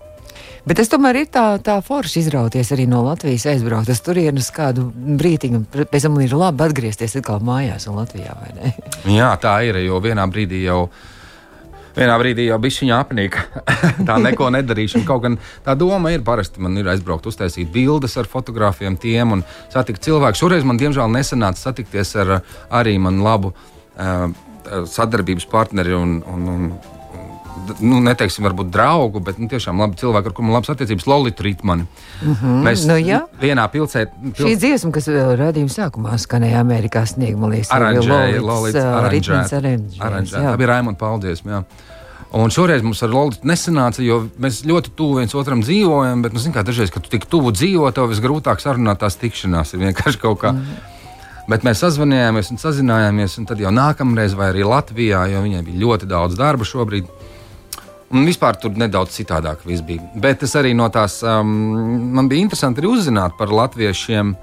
Bet 0.62 0.78
es 0.78 0.90
tomēr 0.92 1.24
ir 1.24 1.30
tā, 1.32 1.56
tā 1.58 1.80
forši 1.82 2.20
izrauties 2.20 2.68
arī 2.74 2.84
no 2.86 3.00
Latvijas, 3.02 3.48
aizbraukt 3.50 3.90
uz 3.90 3.98
turieni 4.04 4.38
uz 4.38 4.50
kādu 4.54 4.84
brīdiņu, 4.94 5.64
pēc 5.90 6.06
tam 6.06 6.20
ir 6.22 6.36
labi 6.38 6.62
atgriezties 6.68 7.16
atkal 7.18 7.42
mājās 7.42 7.88
un 7.90 7.98
Latvijā. 7.98 8.36
Jā, 9.18 9.32
tā 9.42 9.56
ir, 9.66 9.80
jo 9.82 9.98
vienā 10.04 10.28
brīdī 10.30 10.62
jau. 10.68 10.84
Vienā 11.92 12.14
brīdī 12.16 12.46
jau 12.46 12.56
bija 12.62 12.78
viņa 12.80 12.98
apnika. 13.02 13.42
tā 14.08 14.14
neko 14.22 14.46
nedarīšana. 14.54 15.04
Kaut 15.04 15.26
gan 15.26 15.34
tā 15.66 15.74
doma 15.76 16.14
ir 16.14 16.22
parasti 16.24 16.62
man 16.64 16.78
ir 16.80 16.88
aizbraukt, 16.88 17.26
uztaisīt 17.28 17.68
bildes 17.74 18.14
ar 18.16 18.30
fotografiem 18.30 18.96
tiem 18.96 19.34
un 19.34 19.42
satikt 19.74 20.00
cilvēku. 20.06 20.38
Šoreiz 20.40 20.64
man 20.64 20.80
diemžēl 20.80 21.10
nesanāca 21.12 21.60
satikties 21.60 22.14
ar 22.22 22.38
arī 22.70 22.94
manu 23.02 23.26
labu 23.26 23.52
uh, 23.52 24.24
sadarbības 24.88 25.50
partneri 25.52 25.92
un, 25.98 26.22
un, 26.32 26.48
un 26.48 26.72
nu, 27.80 28.00
neteiksim, 28.04 28.44
varbūt 28.46 28.70
draugu, 28.72 29.22
bet 29.24 29.38
nu, 29.40 29.48
tiešām 29.50 29.80
labi 29.82 29.98
cilvēki, 30.00 30.30
ar 30.30 30.36
kuriem 30.36 30.50
ir 30.50 30.56
labas 30.56 30.72
attiecības, 30.74 31.06
Lolita 31.10 31.46
Rītmani. 31.46 31.86
Mm 32.22 32.34
-hmm. 32.34 32.60
Mēs 32.66 32.84
nu, 32.88 32.98
jā. 32.98 33.22
vienā 33.40 33.68
pilsē. 33.72 34.06
Pilsē... 34.10 34.44
Šī 34.44 34.56
dziesma, 34.56 34.92
kas 34.92 35.08
radījuma 35.42 35.72
sākumā 35.78 36.18
skanēja 36.18 36.60
Amerikā, 36.60 37.04
aranžēja, 37.70 38.42
Lolita 38.42 38.86
aranžēja. 38.98 40.52
Tā 40.52 40.56
bija 40.56 40.68
Raimonda 40.74 40.98
paldies. 40.98 41.42
Jā. 41.42 41.64
Un 42.32 42.48
šoreiz 42.48 42.80
mums 42.80 43.02
ar 43.04 43.10
Lolitu 43.12 43.44
nesanāca, 43.44 44.00
jo 44.00 44.22
mēs 44.40 44.62
ļoti 44.64 44.94
tuvu 44.96 45.18
viens 45.20 45.34
otram 45.36 45.60
dzīvojam. 45.60 46.22
Bet, 46.24 46.32
nu, 46.32 46.40
zin, 46.40 46.54
kā 46.54 46.62
dažreiz, 46.64 46.90
kad 46.90 47.04
tu 47.04 47.12
tik 47.12 47.26
tuvu 47.28 47.52
dzīvo, 47.52 47.90
tev 47.92 48.08
visgrūtāk 48.08 48.62
sarunāt 48.62 49.02
tās 49.04 49.18
tikšanās. 49.20 49.74
Ir 49.74 49.84
vienkārši 49.84 50.20
kaut 50.22 50.40
kā. 50.40 50.54
Mm. 50.56 50.80
Bet 51.50 51.66
mēs 51.66 51.82
sazvanījāmies 51.82 52.52
un 52.54 52.60
sazinājāmies, 52.62 53.34
un 53.40 53.48
tad 53.50 53.60
jau 53.60 53.72
nākamreiz, 53.74 54.36
vai 54.38 54.52
arī 54.52 54.64
Latvijā, 54.64 55.26
jo 55.32 55.42
viņai 55.44 55.62
bija 55.66 55.82
ļoti 55.82 56.08
daudz 56.08 56.38
darba 56.38 56.64
šobrīd. 56.64 57.10
Un 58.12 58.26
vispār 58.28 58.58
tur 58.60 58.74
nedaudz 58.76 59.14
citādāk 59.16 59.62
viss 59.64 59.84
bija. 59.84 60.04
Bet 60.20 60.42
es 60.44 60.52
arī 60.58 60.74
no 60.76 60.88
tās, 60.92 61.22
um, 61.24 61.52
man 62.12 62.28
bija 62.28 62.44
interesanti 62.44 62.82
arī 62.82 62.90
uzzināt 62.92 63.38
par 63.38 63.52
latviešiem. 63.52 64.34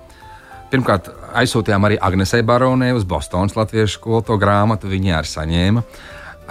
Pirmkārt, 0.69 1.11
aizsūtījām 1.37 1.85
arī 1.85 1.99
Agnesei 2.01 2.45
Baronē 2.45 2.91
uz 2.97 3.05
Bostonas 3.09 3.53
latviešu 3.57 3.99
skolu 3.99 4.23
to 4.25 4.37
grāmatu. 4.41 4.89
Viņa 4.89 5.19
arī 5.19 5.29
saņēma. 5.29 5.83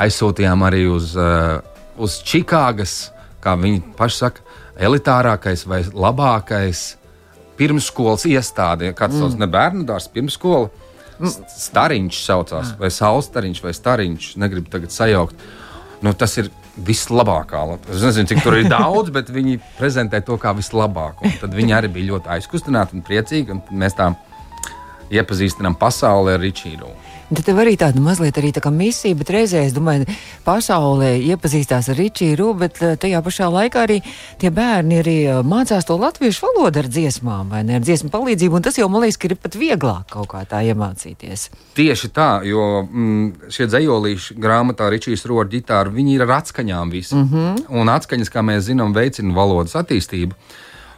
Aizsūtījām 0.07 0.63
arī 0.67 0.85
uz, 0.91 1.13
uh, 1.19 1.59
uz 1.99 2.21
Čikāgas, 2.27 2.97
kā 3.43 3.57
viņi 3.59 3.83
paši 3.99 4.23
saka, 4.23 4.47
elitārākais 4.79 5.67
vai 5.67 5.83
labākais 5.91 6.85
pirmsskolas 7.59 8.29
iestāde. 8.31 8.93
Kāds 8.95 9.19
mm. 9.19 9.25
sauc 9.25 9.41
ne 9.43 9.51
bērnu 9.51 9.87
dārsts, 9.89 10.15
pirmsskola. 10.15 10.71
Stariņš 11.19 12.19
saucās, 12.23 12.77
vai 12.79 12.93
Saulstariņš, 12.95 13.63
vai 13.65 13.75
Stariņš. 13.75 14.29
Negribu 14.39 14.71
tagad 14.71 14.95
sajaukt. 14.95 15.49
Nu, 16.07 16.13
tas 16.15 16.37
ir 16.39 16.53
vislabākā. 16.87 17.65
Es 17.91 18.05
nezinu, 18.05 18.29
cik 18.31 18.43
tur 18.45 18.59
ir 18.59 18.69
daudz, 18.71 19.13
bet 19.15 19.33
viņi 19.35 19.59
prezentē 19.79 20.21
to 20.25 20.39
kā 20.41 20.55
vislabāko. 20.57 21.29
Tad 21.41 21.55
viņi 21.57 21.77
arī 21.77 21.91
bija 21.99 22.13
ļoti 22.15 22.33
aizkustināti 22.39 22.99
un 22.99 23.05
priecīgi. 23.07 23.55
Un 23.55 23.81
mēs 23.83 23.99
tā 23.99 24.13
iepazīstinām 25.15 25.79
pasauli 25.81 26.35
ar 26.37 26.43
Ričīdu. 26.43 26.91
Tad 27.29 27.45
tev 27.45 27.59
arī 27.61 27.75
tāda 27.77 28.01
mazliet 28.01 28.39
arī 28.41 28.55
tā 28.57 28.63
kā 28.65 28.71
misija, 28.73 29.17
bet 29.19 29.29
reizē 29.35 29.61
es 29.67 29.75
domāju, 29.77 30.07
pasaulē 30.47 31.11
iepazīstās 31.29 31.91
ar 31.93 31.99
Ričiju, 32.01 32.55
bet 32.57 32.81
eh, 32.81 32.95
tajā 33.01 33.21
pašā 33.25 33.51
laikā 33.53 33.83
arī 33.85 33.99
tie 34.41 34.49
bērni 34.55 35.03
arī 35.03 35.17
eh, 35.27 35.41
mācās 35.45 35.85
to 35.85 35.99
latviešu 36.01 36.47
valodu 36.47 36.81
ar 36.81 36.89
dziesmām 36.89 37.53
vai 37.53 37.61
ne, 37.69 37.77
ar 37.77 37.85
dziesmu 37.85 38.09
palīdzību, 38.15 38.57
un 38.57 38.65
tas 38.65 38.81
jau 38.81 38.89
man 38.89 39.05
liekas, 39.05 39.21
ka 39.21 39.29
ir 39.29 39.37
pat 39.43 39.59
vieglāk 39.61 40.09
kaut 40.15 40.31
kā 40.33 40.41
tā 40.49 40.63
iemācīties. 40.71 41.51
Tieši 41.77 42.11
tā, 42.17 42.31
jo 42.49 42.65
mm, 42.87 43.51
šie 43.53 43.69
dzējolīši 43.69 44.39
grāmatā 44.41 44.89
Ričijas 44.95 45.27
roda 45.29 45.53
ģitāra, 45.53 45.93
viņi 45.93 46.17
ir 46.17 46.25
ar 46.25 46.39
atskaņām 46.41 46.97
visi. 46.97 47.13
Mm 47.19 47.29
-hmm. 47.29 47.69
Un 47.77 47.93
atskaņas, 47.93 48.33
kā 48.33 48.41
mēs 48.41 48.71
zinām, 48.73 48.97
veicina 48.97 49.37
valodas 49.37 49.77
attīstību. 49.77 50.33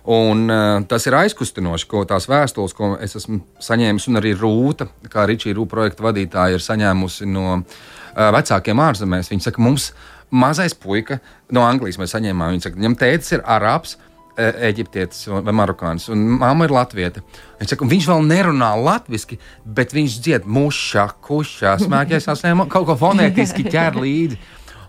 Un, 0.08 0.46
uh, 0.48 0.80
tas 0.88 1.04
ir 1.06 1.16
aizkustinoši, 1.18 1.88
ko 1.90 2.04
tās 2.08 2.28
vēstules, 2.30 2.72
ko 2.76 2.94
es 3.04 3.18
esmu 3.20 3.42
saņēmis, 3.60 4.08
un 4.08 4.20
arī 4.20 4.32
Rūta, 4.38 4.88
kā 5.12 5.26
Ričija 5.28 5.56
Rūta 5.58 5.74
projekta 5.74 6.06
vadītāja, 6.08 6.56
ir 6.56 6.64
saņēmusi 6.64 7.28
no 7.28 7.46
uh, 7.58 7.90
vecākiem 8.16 8.80
ārzemēs. 8.80 9.32
Viņa 9.32 9.50
saka, 9.50 9.64
mums 9.64 9.90
mazais 10.30 10.76
puika 10.78 11.20
no 11.52 11.66
Anglijas 11.66 12.00
mēs 12.00 12.14
saņēmām. 12.16 12.54
Viņa 12.54 12.68
saka, 12.68 12.80
viņam 12.80 12.96
tēcis 13.00 13.38
ir 13.38 13.44
arabs. 13.58 13.98
E, 14.40 14.46
eģiptietis 14.70 15.26
vai 15.44 15.52
marokānis, 15.52 16.06
un 16.12 16.20
māma 16.38 16.64
ir 16.64 16.72
latvieta. 16.72 17.20
Viņš, 17.58 17.72
saka, 17.72 17.88
viņš 17.90 18.06
vēl 18.08 18.22
nerunā 18.28 18.70
latviešu, 18.78 19.36
bet 19.66 19.92
viņš 19.92 20.18
dzied 20.24 20.46
mušā, 20.48 21.08
kušā, 21.26 21.74
smēķēs, 21.82 22.28
kaut 22.70 22.86
ko 22.88 22.96
fonētiski 23.00 23.66
ķer 23.66 23.98
līdzi. 24.00 24.38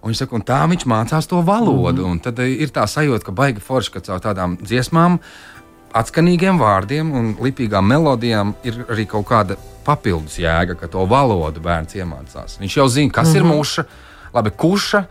Un 0.02 0.18
saka, 0.18 0.34
un 0.34 0.42
tā 0.42 0.60
viņš 0.66 0.86
mācās 0.90 1.28
to 1.30 1.42
valodu. 1.46 2.08
Mm 2.08 2.14
-hmm. 2.14 2.22
Tad 2.24 2.40
ir 2.40 2.70
tā 2.70 2.88
sajūta, 2.88 3.26
ka 3.26 3.32
baigi 3.32 3.60
forši, 3.62 3.92
ka 3.92 4.00
caur 4.00 4.20
tādām 4.20 4.58
dziesmām, 4.58 5.20
atskanīgiem 5.94 6.60
vārdiem 6.60 7.12
un 7.12 7.36
lipīgām 7.42 7.86
melodijām 7.88 8.54
ir 8.64 8.86
arī 8.90 9.06
kaut 9.06 9.28
kāda 9.28 9.58
papildus 9.86 10.38
jēga, 10.40 10.76
ka 10.80 10.88
to 10.88 11.06
valodu 11.06 11.60
bērns 11.60 11.96
iemācās. 11.96 12.60
Viņš 12.62 12.78
jau 12.78 12.88
zina, 12.88 13.12
kas 13.12 13.28
mm 13.28 13.34
-hmm. 13.34 13.38
ir 13.38 13.44
mhm. 13.44 13.58
muša, 13.58 13.84
labi, 14.34 14.50
kuša. 14.50 15.04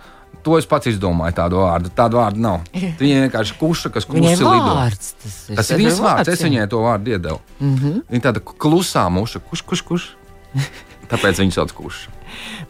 To 0.43 0.59
es 0.59 0.67
pats 0.67 0.87
izdomāju, 0.87 1.35
tādu 1.37 1.57
vārdu. 1.61 1.91
Tādu 1.97 2.17
vārdu 2.17 2.41
nav. 2.41 2.61
Viņa 2.73 3.17
vienkārši 3.27 3.55
kuša, 3.59 3.91
kas 3.91 4.05
klusi 4.05 4.37
lido. 4.37 4.47
Vārds, 4.49 5.13
tas 5.23 5.49
ir, 5.49 5.57
tas 5.57 5.71
ir 5.71 5.79
viņas 5.79 6.01
vārds. 6.01 6.29
Es 6.33 6.43
viņai 6.43 6.69
to 6.69 6.79
vārdu 6.81 7.11
iedevu. 7.11 7.41
Mm 7.61 7.77
-hmm. 7.77 8.03
Viņa 8.11 8.23
tāda 8.23 8.41
klusā 8.41 9.09
muša, 9.11 9.39
kurš, 9.39 9.63
kurš, 9.63 9.83
kurš. 9.83 10.09
Tāpēc 11.11 11.43
viņa 11.43 11.59
sauc 11.59 11.77
kuša. 11.77 12.17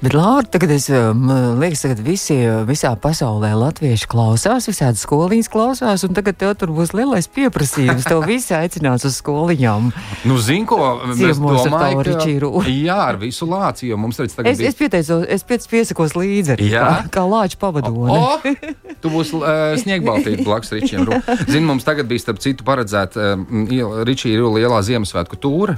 Bet, 0.00 0.14
Laura, 0.16 0.46
tagad 0.48 0.70
es 0.72 0.86
liekas, 0.88 1.82
ka 1.84 1.96
visi 2.00 2.36
visā 2.68 2.94
pasaulē 2.96 3.50
latvieši 3.58 4.08
klausās, 4.08 4.68
visādi 4.70 4.96
skoliņas 4.96 5.50
klausās, 5.52 6.04
un 6.06 6.16
tagad 6.16 6.38
tev 6.40 6.54
tur 6.60 6.72
būs 6.72 6.94
lielais 6.96 7.28
pieprasījums. 7.28 8.08
Tev 8.08 8.24
visi 8.28 8.54
aicinās 8.56 9.04
uz 9.04 9.18
skoliņām. 9.20 9.90
Nu, 10.30 10.38
zini, 10.40 10.64
ko 10.68 10.78
mēs 11.12 11.36
domājam? 11.36 12.00
Ka, 12.00 12.64
jā, 12.72 12.96
ar 12.96 13.20
visu 13.20 13.48
lāci, 13.50 13.90
jo 13.90 14.00
mums 14.00 14.22
redz 14.22 14.38
tagad. 14.38 14.54
Es, 14.54 14.62
bija... 14.62 14.72
es 14.72 14.80
pieteicos, 14.80 15.28
es 15.36 15.44
piec 15.44 15.68
piesakos 15.68 16.16
līdzi, 16.16 16.56
jā. 16.64 16.80
kā, 16.80 17.12
kā 17.20 17.28
lāču 17.28 17.60
pavadone. 17.60 18.16
O, 18.16 18.40
o, 18.40 18.96
tu 19.04 19.12
būsi 19.12 19.36
uh, 19.36 19.76
sniegbaltīt 19.80 20.40
blakus 20.48 20.72
Ričiem. 20.78 21.12
Zini, 21.44 21.66
mums 21.68 21.84
tagad 21.84 22.08
bija 22.08 22.24
starp 22.24 22.40
citu 22.40 22.64
paredzēta 22.64 23.34
uh, 23.36 24.04
Ričija 24.08 24.48
lielā 24.56 24.80
Ziemassvētku 24.88 25.36
tūra. 25.44 25.76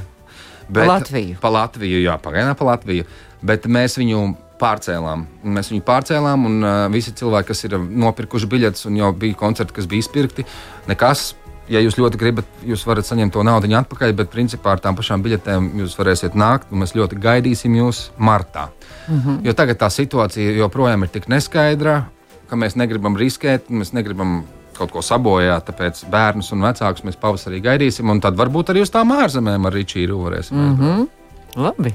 Bet, 0.73 0.87
pa 0.87 0.89
Latviju. 0.95 1.37
Pa 1.43 1.53
Latviju, 1.53 2.01
jā, 2.01 2.17
pagaidām 2.23 2.57
pa 2.57 2.73
Latviju 2.73 3.05
bet 3.47 3.67
mēs 3.71 3.99
viņu 3.99 4.23
pārcēlām. 4.63 5.27
Mēs 5.57 5.73
viņu 5.73 5.85
pārcēlām, 5.87 6.47
un 6.49 6.59
uh, 6.63 6.73
visi 6.93 7.15
cilvēki, 7.19 7.51
kas 7.51 7.65
ir 7.67 7.77
nopirkuši 7.79 8.49
biļetes, 8.51 8.87
un 8.91 8.99
jau 9.01 9.13
bija 9.19 9.39
koncerti, 9.39 9.75
kas 9.81 9.89
bija 9.91 10.07
izpirkti, 10.07 10.47
nekas. 10.91 11.33
Ja 11.71 11.79
jūs 11.81 11.95
ļoti 11.97 12.19
gribat, 12.19 12.49
jūs 12.67 12.83
varat 12.85 13.07
saņemt 13.07 13.33
to 13.33 13.43
naudu 13.47 13.71
atpakaļ, 13.79 14.13
bet 14.19 14.33
principā 14.33 14.75
ar 14.75 14.81
tām 14.83 14.97
pašām 14.99 15.23
biļetēm 15.25 15.69
jūs 15.79 15.95
varēsiet 15.97 16.35
nākt, 16.37 16.73
un 16.75 16.83
mēs 16.83 16.93
ļoti 16.99 17.21
gaidīsim 17.23 17.77
jūs 17.79 18.09
martā. 18.19 18.67
Mm 19.07 19.21
-hmm. 19.21 19.39
Jo 19.47 19.55
tagad 19.55 19.79
tā 19.79 19.89
situācija 19.91 20.57
joprojām 20.59 21.03
ir 21.03 21.09
tik 21.09 21.29
neskaidra, 21.29 22.05
ka 22.51 22.57
mēs 22.57 22.77
negribam 22.77 23.17
riskēt, 23.17 23.71
mēs 23.71 23.95
negribam 23.95 24.43
kaut 24.77 24.93
ko 24.93 25.03
sabojāt, 25.05 25.67
tāpēc 25.71 26.05
bērnus 26.13 26.53
un 26.53 26.67
vecākus 26.67 27.05
mēs 27.07 27.19
pavasarī 27.21 27.63
gaidīsim, 27.65 28.11
un 28.11 28.21
tad 28.21 28.39
varbūt 28.39 28.73
arī 28.73 28.85
uz 28.87 28.91
tām 28.91 29.13
ārzemēm 29.15 29.67
ar 29.69 29.77
Ričīru 29.77 30.23
varēsim. 30.27 30.57
Mm 30.57 30.79
-hmm. 30.79 31.11
Labi. 31.57 31.93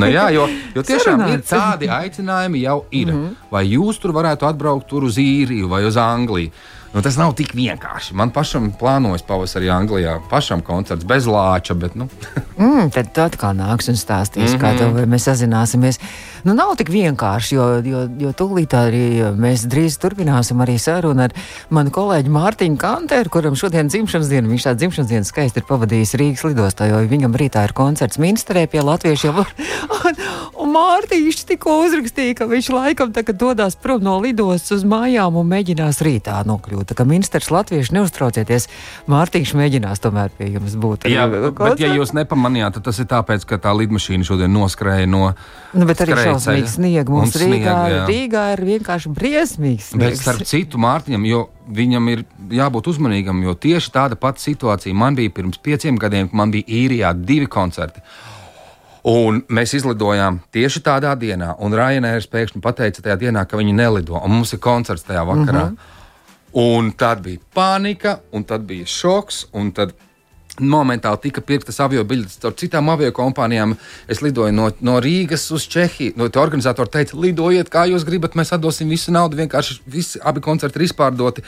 nu, 0.00 0.06
jā, 0.06 0.26
jo, 0.34 0.44
jo 0.74 0.82
tiešām 0.84 1.22
ir 1.32 1.40
tādi 1.48 1.88
aicinājumi 1.88 2.60
jau 2.66 2.84
ir. 2.90 3.12
Mm 3.12 3.22
-hmm. 3.22 3.34
Vai 3.50 3.64
jūs 3.64 4.00
tur 4.00 4.12
varētu 4.12 4.46
atbraukt 4.48 4.88
tur 4.88 5.04
uz 5.04 5.16
īriju 5.16 5.68
vai 5.68 5.84
uz 5.84 5.96
Angliju? 5.96 6.50
Nu, 6.92 7.02
tas 7.02 7.16
nav 7.16 7.36
tik 7.38 7.52
vienkārši. 7.54 8.14
Man 8.18 8.32
pašam 8.34 8.72
plānojas 8.80 9.22
pavasarī 9.22 9.70
Anglijā, 9.70 10.16
pašam 10.30 10.60
koncerts 10.60 11.04
bez 11.04 11.26
lāča. 11.26 11.74
Bet, 11.74 11.94
nu. 11.94 12.08
mm, 12.58 12.90
tad 12.90 13.12
tu 13.14 13.20
atkal 13.20 13.54
nāks 13.54 13.88
un 13.88 13.94
stāstīs, 13.94 14.50
mm 14.50 14.56
-hmm. 14.56 14.60
kā 14.60 14.78
tev 14.78 15.06
mēs 15.06 15.30
sazināsimies. 15.30 16.00
Nu, 16.44 16.54
nav 16.58 16.74
tik 16.80 16.90
vienkārši, 16.92 17.54
jo, 17.56 17.68
jo, 17.86 18.02
jo 18.20 18.32
tūlīt 18.36 18.74
arī 18.76 19.04
mēs 19.40 19.64
drīz 19.70 19.96
turpināsim 20.02 20.60
arī 20.64 20.76
sarunu 20.82 21.28
ar 21.28 21.36
manu 21.72 21.94
kolēģi 21.94 22.34
Mārtiņu 22.34 22.80
Kanteru, 22.80 23.32
kuram 23.32 23.56
šodien 23.58 23.88
dzimšanas 23.92 24.32
diena. 24.32 24.50
Viņš 24.50 24.68
tā 24.68 24.74
dzimšanas 24.74 25.10
dienu 25.12 25.28
skaisti 25.28 25.62
ir 25.62 25.68
pavadījis 25.70 26.16
Rīgas 26.20 26.44
lidostā, 26.48 26.90
jo 26.90 27.00
viņam 27.10 27.38
rītā 27.38 27.64
ir 27.68 27.76
koncerts 27.76 28.20
Minsterē 28.20 28.66
pie 28.70 28.82
latviešiem. 28.84 29.40
un, 29.96 30.20
un 30.60 30.74
Mārtiņš 30.74 31.44
tikko 31.54 31.78
uzrakstīja, 31.86 32.40
ka 32.42 32.50
viņš 32.50 32.72
laikam 32.74 33.14
tagad 33.16 33.40
dodas 33.40 33.78
prom 33.80 34.02
no 34.04 34.18
lidostas 34.20 34.80
uz 34.80 34.86
mājām 34.88 35.38
un 35.40 35.48
mēģinās 35.54 36.02
rītā 36.04 36.40
nokļūt 36.50 36.80
sajūta, 36.80 36.96
ka 36.96 37.04
ministrs 37.04 37.50
latvieši 37.50 37.94
neuztraucieties. 37.94 38.68
Mārtiņš 39.10 39.54
mēģinās 39.54 40.00
tomēr 40.00 40.30
pie 40.36 40.50
jums 40.54 40.74
būt. 40.76 41.08
Jā, 41.10 41.26
bet 41.28 41.80
ja 41.80 41.92
jūs 41.94 42.12
nepamanījāt, 42.16 42.78
tad 42.78 42.84
tas 42.84 42.98
ir 42.98 43.06
tāpēc, 43.06 43.44
ka 43.46 43.58
tā 43.58 43.72
lidmašīna 43.76 44.24
šodien 44.24 44.52
noskrēja 44.52 45.06
no. 45.06 45.34
Nu, 45.72 45.86
bet 45.86 46.00
arī 46.02 46.16
šausmīgs 46.30 46.76
sniegs. 46.78 47.10
Mums 47.10 47.36
Rīgā, 47.40 47.74
sniega, 47.74 48.00
Rīgā 48.08 48.44
ir 48.54 48.64
vienkārši 48.68 49.12
briesmīgs. 49.16 49.92
Sniegs. 49.92 50.02
Bet 50.02 50.18
starp 50.22 50.48
citu 50.48 50.80
Mārtiņam, 50.82 51.26
jo 51.28 51.44
viņam 51.70 52.10
ir 52.14 52.24
jābūt 52.54 52.90
uzmanīgam, 52.94 53.42
jo 53.46 53.54
tieši 53.54 53.92
tāda 53.94 54.18
pati 54.20 54.44
situācija 54.48 54.96
man 54.96 55.18
bija 55.18 55.32
pirms 55.36 55.60
pieciem 55.62 55.98
gadiem, 56.00 56.28
kad 56.30 56.40
man 56.42 56.54
bija 56.54 56.68
īrijā 56.80 57.14
divi 57.14 57.48
koncerti. 57.50 58.02
Un 59.10 59.40
mēs 59.48 59.72
izlidojām 59.78 60.42
tieši 60.52 60.82
tādā 60.84 61.14
dienā, 61.16 61.54
un 61.64 61.72
Ryanair 61.72 62.26
pēkšņi 62.28 62.60
pateica 62.60 63.02
tajā 63.06 63.16
dienā, 63.22 63.46
ka 63.48 63.56
viņi 63.56 63.72
nelido, 63.72 64.18
un 64.20 64.34
mums 64.34 64.52
ir 64.52 64.60
koncerts 64.60 65.06
tajā 65.08 65.24
vakarā. 65.24 65.70
Mm 65.70 65.76
-hmm. 65.76 65.96
Un 66.52 66.92
tad 66.92 67.22
bija 67.22 67.38
panika, 67.54 68.18
un 68.32 68.44
tad 68.44 68.60
bija 68.66 68.86
šoks, 68.86 69.46
un 69.52 69.72
tad 69.72 69.92
momentāli 70.60 71.22
tika 71.26 71.42
pirktas 71.44 71.80
avio 71.82 72.04
biļetes 72.06 72.40
ar 72.46 72.56
citām 72.60 72.90
avio 72.92 73.10
kompānijām. 73.16 73.76
Es 74.10 74.22
lidoju 74.24 74.54
no, 74.56 74.70
no 74.84 74.98
Rīgas 75.02 75.48
uz 75.56 75.66
Čehiju. 75.70 76.16
No, 76.20 76.28
organizatori 76.42 76.92
teica, 76.92 77.18
lidojiet, 77.20 77.70
kā 77.72 77.86
jūs 77.90 78.06
gribat, 78.08 78.36
mēs 78.38 78.52
atdosim 78.56 78.90
visu 78.92 79.14
naudu. 79.14 79.38
Vienkārši 79.40 79.80
visi 79.90 80.20
abi 80.24 80.42
koncerti 80.44 80.80
ir 80.80 80.88
izpārdoti. 80.88 81.46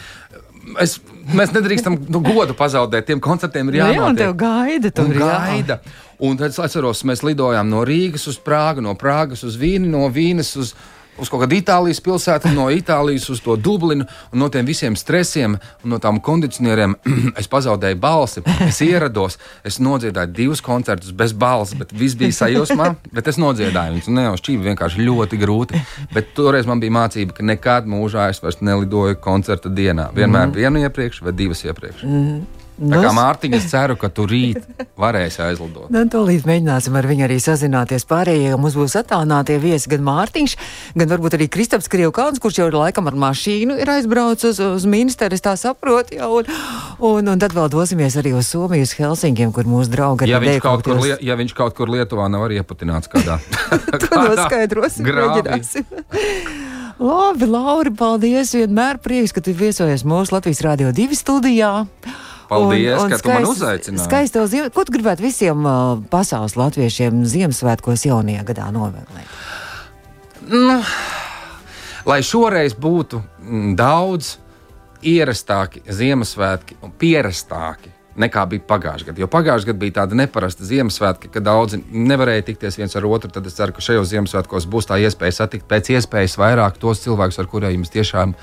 Es, 0.80 0.96
mēs 1.34 1.50
nedrīkstam 1.54 1.98
nu, 2.06 2.22
godu 2.22 2.54
pazaudēt. 2.58 3.08
Tiem 3.08 3.20
koncertiem 3.22 3.72
ir 3.72 3.80
jānotiek. 3.82 3.98
Nu 3.98 4.02
jā, 4.02 4.08
un 4.08 4.20
tev 4.22 4.34
gaida. 4.38 4.94
Un 5.02 5.14
gaida. 5.18 5.78
Un 6.22 6.38
tad 6.38 6.54
es 6.54 6.60
atceros, 6.62 7.02
mēs 7.08 7.24
lidojām 7.26 7.70
no 7.70 7.82
Rīgas 7.86 8.28
uz 8.30 8.38
Prāgu, 8.38 8.84
no 8.84 8.94
Prāgas 8.98 9.42
uz 9.46 9.58
Vīni, 9.58 9.90
no 9.90 10.06
Vīnes 10.06 10.54
uz 10.54 10.72
Vīnes 10.76 11.00
uz 11.20 11.30
kaut 11.30 11.44
kādu 11.44 11.58
Itālijas 11.58 12.00
pilsētu, 12.04 12.52
no 12.56 12.68
Itālijas 12.72 13.28
uz 13.32 13.42
to 13.44 13.56
Dublinu, 13.60 14.06
un 14.32 14.42
no 14.42 14.48
tiem 14.52 14.66
visiem 14.68 14.96
stresiem 14.98 15.58
un 15.58 15.92
no 15.92 15.98
tām 16.02 16.20
kondicionieriem 16.24 16.96
es 17.40 17.50
pazaudēju 17.52 18.00
balsi. 18.02 18.44
Es 18.66 18.80
ierados, 18.84 19.38
es 19.66 19.80
nodziedāju 19.82 20.32
divus 20.36 20.64
koncertus 20.64 21.12
bez 21.16 21.34
balss, 21.36 21.76
bet 21.78 21.92
viss 21.92 22.18
bija 22.18 22.34
sajūsmā, 22.42 22.88
bet 23.12 23.28
es 23.28 23.40
nodziedāju 23.42 23.98
viņus. 23.98 24.10
Ne 24.16 24.26
jau 24.28 24.38
šķīvi, 24.40 24.70
vienkārši 24.70 25.06
ļoti 25.06 25.40
grūti. 25.42 25.84
Bet 26.14 26.32
toreiz 26.36 26.68
man 26.68 26.82
bija 26.82 26.96
mācība, 26.96 27.36
ka 27.36 27.46
nekad 27.46 27.88
mūžā 27.90 28.30
es 28.32 28.42
vairs 28.42 28.62
nelidoju 28.64 29.20
koncerta 29.22 29.72
dienā. 29.72 30.10
Vienmēr 30.16 30.48
mm 30.48 30.60
vienu 30.62 30.82
iepriekš 30.84 31.22
vai 31.24 31.32
divas 31.36 31.64
iepriekš. 31.64 32.04
Mm. 32.06 32.61
Tā 32.80 33.00
kā 33.04 33.10
Mārtiņa, 33.14 33.58
es 33.60 33.66
ceru, 33.70 33.96
ka 34.00 34.08
tu 34.12 34.24
rīt 34.28 34.64
varēsi 34.98 35.42
aizlidot. 35.44 35.90
Nu, 35.92 36.02
tūlīt 36.10 36.46
mēģināsim 36.48 36.96
ar 36.98 37.06
viņu 37.10 37.26
arī 37.26 37.36
sazināties. 37.42 38.06
Pārējie 38.08 38.56
mums 38.60 38.76
būs 38.78 38.96
attālinātie 38.98 39.58
viesi, 39.62 39.90
gan 39.92 40.02
Mārtiņš, 40.06 40.56
gan 40.96 41.12
varbūt 41.12 41.36
arī 41.38 41.48
Kristaps 41.52 41.90
Krievkāns, 41.92 42.40
kurš 42.42 42.62
jau 42.62 42.68
ir 42.70 42.78
laikam 42.78 43.10
ar 43.10 43.18
mašīnu 43.26 43.76
ir 43.82 43.92
aizbraucis 43.92 44.56
uz, 44.56 44.62
uz 44.80 44.88
ministru, 44.88 45.30
es 45.36 45.44
tā 45.44 45.54
saprotu. 45.60 46.16
Jā, 46.16 46.30
un, 46.32 46.48
un, 47.12 47.32
un 47.34 47.44
tad 47.44 47.54
vēl 47.56 47.70
dosimies 47.72 48.16
arī 48.20 48.34
uz 48.38 48.50
Somiju, 48.50 48.88
uz 48.88 48.96
Helsinkiem, 48.98 49.52
kur 49.54 49.68
mūsu 49.68 49.92
draugi 49.92 50.30
ja 50.32 50.40
kur, 50.40 50.98
li, 51.04 51.14
ja 51.20 51.38
viņš 51.38 51.56
kaut 51.58 51.76
kur 51.78 51.92
Lietuvā 51.92 52.28
nav 52.32 52.48
arī 52.48 52.60
iepatināts 52.62 53.12
kādā. 53.12 53.38
to 54.02 54.10
noskaidrosim, 54.16 55.06
mēģināsim. 55.12 55.88
Labi, 57.02 57.46
Lauri, 57.50 57.90
paldies! 57.96 58.52
Vienmēr 58.54 59.00
prieks, 59.02 59.32
ka 59.34 59.42
tu 59.42 59.54
viesojies 59.56 60.04
mūsu 60.06 60.36
Latvijas 60.36 60.60
Rādio 60.62 60.92
2 60.94 61.16
studijā. 61.18 61.72
Paldies, 62.52 62.98
un, 62.98 63.06
un 63.06 63.12
ka 63.12 63.18
skaist, 63.18 63.24
tu 63.24 63.32
man 63.32 63.48
uzaicināji. 63.48 64.04
Skaisto 64.06 64.44
ziem... 64.52 64.68
Ko 64.74 64.84
tu 64.86 64.94
gribētu 64.94 65.24
visiem 65.24 65.64
uh, 65.64 65.96
pasaules 66.12 66.56
latviešiem 66.60 67.24
Ziemassvētkos 67.32 68.06
jaunajā 68.08 68.44
gadā 68.52 68.68
novēlēt? 68.74 69.32
Nu, 70.52 70.78
lai 72.08 72.20
šoreiz 72.26 72.76
būtu 72.78 73.22
mm, 73.22 73.74
daudz 73.78 74.36
ierastāki 75.02 75.82
Ziemassvētki 75.90 76.78
un 76.82 76.94
pierastāki 76.98 77.92
nekā 78.18 78.44
bija 78.50 78.64
pagājušajā 78.68 79.08
gadā. 79.08 79.22
Jo 79.22 79.28
pagājušajā 79.32 79.70
gadā 79.70 79.80
bija 79.80 79.96
tāda 80.02 80.18
neparasta 80.18 80.66
Ziemassvētka, 80.68 81.30
ka 81.32 81.42
daudzi 81.44 81.80
nevarēja 81.90 82.46
tikties 82.50 82.76
viens 82.80 82.96
ar 82.98 83.06
otru. 83.08 83.30
Tad 83.32 83.48
es 83.48 83.56
ceru, 83.56 83.74
ka 83.76 83.84
šajos 83.84 84.10
Ziemassvētkos 84.12 84.68
būs 84.70 84.90
tā 84.90 85.00
iespēja 85.02 85.38
satikt 85.40 85.68
pēc 85.70 85.94
iespējas 85.96 86.36
vairāk 86.40 86.78
tos 86.82 87.02
cilvēkus, 87.06 87.40
ar 87.40 87.50
kuriem 87.50 87.78
jums 87.78 87.94
tiešām 87.94 88.36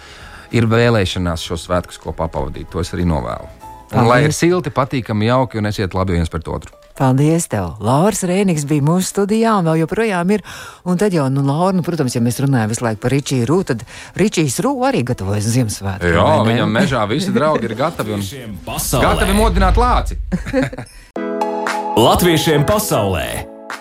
ir 0.58 0.70
vēlēšanās 0.70 1.46
šo 1.46 1.60
svētkus 1.60 2.02
kopā 2.02 2.30
pavadīt. 2.32 2.72
To 2.74 2.82
es 2.82 2.94
arī 2.98 3.06
novēlu. 3.10 3.59
Un 3.96 4.06
lai 4.06 4.22
ir 4.28 4.34
silti, 4.36 4.70
patīkami, 4.74 5.30
jauki 5.30 5.58
un 5.58 5.70
esiet 5.70 5.96
labi 5.98 6.18
viens 6.18 6.30
pret 6.30 6.48
otru. 6.52 6.76
Paldies 7.00 7.48
tev! 7.48 7.78
Lauris 7.80 8.26
Rēniks 8.28 8.66
bija 8.68 8.84
mūsu 8.84 9.08
studijā 9.08 9.56
un 9.62 9.70
vēl 9.70 9.80
joprojām 9.86 10.34
ir. 10.36 10.44
Un 10.84 11.00
tad 11.00 11.16
jau, 11.16 11.30
nu, 11.32 11.46
Laura, 11.48 11.72
nu, 11.78 11.84
protams, 11.86 12.18
ja 12.18 12.22
mēs 12.22 12.42
runājam 12.44 12.74
visu 12.74 12.84
laiku 12.86 13.02
par 13.06 13.16
Ričiju 13.16 13.48
Rū, 13.50 13.60
tad 13.72 13.86
Ričijs 14.20 14.60
Rū 14.66 14.74
arī 14.90 15.06
gatavojas 15.08 15.48
Ziemassvētku. 15.56 16.12
Jā, 16.12 16.28
viņam 16.46 16.76
mežā 16.76 17.06
visi 17.10 17.32
draugi 17.34 17.70
ir 17.70 17.78
gatavi 17.80 18.18
un 18.18 18.26
gatavi 18.68 19.38
modināt 19.38 19.80
lāci. 19.80 20.20
Latviešiem 22.10 22.68
pasaulē 22.68 23.26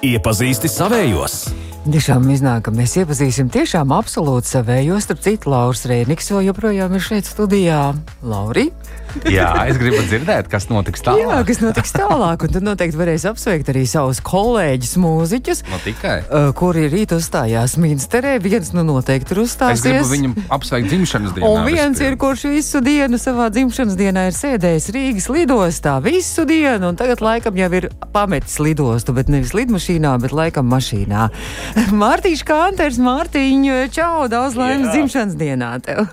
iepazīsti 0.07 0.71
savējos! 0.71 1.41
Tiešām 1.89 2.27
iznāk, 2.31 2.67
ka 2.67 2.73
mēs 2.75 2.99
iepazīsim 3.01 3.49
tiešām 3.51 3.95
absolūti 3.97 4.51
savējos. 4.51 5.07
Starp 5.07 5.23
citu, 5.25 5.51
Lauris 5.55 5.87
Rēniks 5.89 6.31
vēl 6.35 6.51
joprojām 6.51 6.95
ir 6.95 7.03
šeit 7.03 7.31
studijā. 7.31 7.83
Lauri! 8.23 8.69
Jā, 9.39 9.51
es 9.71 9.79
gribu 9.81 10.01
dzirdēt, 10.07 10.49
kas 10.53 10.69
notiks 10.71 11.03
tālāk. 11.05 11.23
Jā, 11.25 11.39
kas 11.49 11.61
notiks 11.63 11.95
tālāk. 11.95 12.45
Un 12.45 12.55
tad 12.55 12.67
noteikti 12.67 12.99
varēs 13.01 13.27
apsveikt 13.31 13.71
arī 13.73 13.85
savus 13.89 14.21
kolēģus, 14.25 14.95
mūziķus, 15.03 15.63
no 15.73 15.81
tikai. 15.85 16.17
uh, 16.27 16.49
kuri 16.59 16.87
rīt 16.93 17.15
uzstājās 17.17 17.77
Minsterē. 17.81 18.37
Viens 18.45 18.73
nu 18.77 18.85
noteikti 18.87 19.35
ir 19.37 19.43
uzstājies. 19.45 19.83
Es 19.83 19.87
gribu 19.87 20.11
viņam 20.13 20.37
apsveikt 20.59 20.91
dzimšanas 20.93 21.37
dienu. 21.37 21.53
Un 21.53 21.69
viens 21.69 22.03
ir, 22.05 22.19
kurš 22.21 22.47
visu 22.53 22.83
dienu 22.85 23.21
savā 23.21 23.49
dzimšanas 23.55 23.99
dienā 23.99 24.29
ir 24.31 24.37
sēdējis 24.39 24.91
Rīgas 24.97 25.31
lidostā 25.33 25.99
visu 26.05 26.47
dienu, 26.49 26.93
un 26.93 26.99
tagad 26.99 27.23
laikam 27.25 27.59
jau 27.59 27.71
ir 27.81 27.89
pametis 28.15 28.59
lidostu, 28.63 29.15
bet 29.17 29.33
nevis 29.33 29.55
lidmašīnā, 29.57 30.17
bet 30.23 30.37
laikam 30.37 30.69
mašīnā. 30.73 31.29
Mārtiņš 32.03 32.45
Kanters, 32.49 33.01
Mārtiņš, 33.03 33.91
čau, 33.95 34.29
daudz 34.33 34.59
laimes 34.59 34.93
dzimšanas 34.95 35.39
dienā 35.39 35.75
tev! 35.85 36.07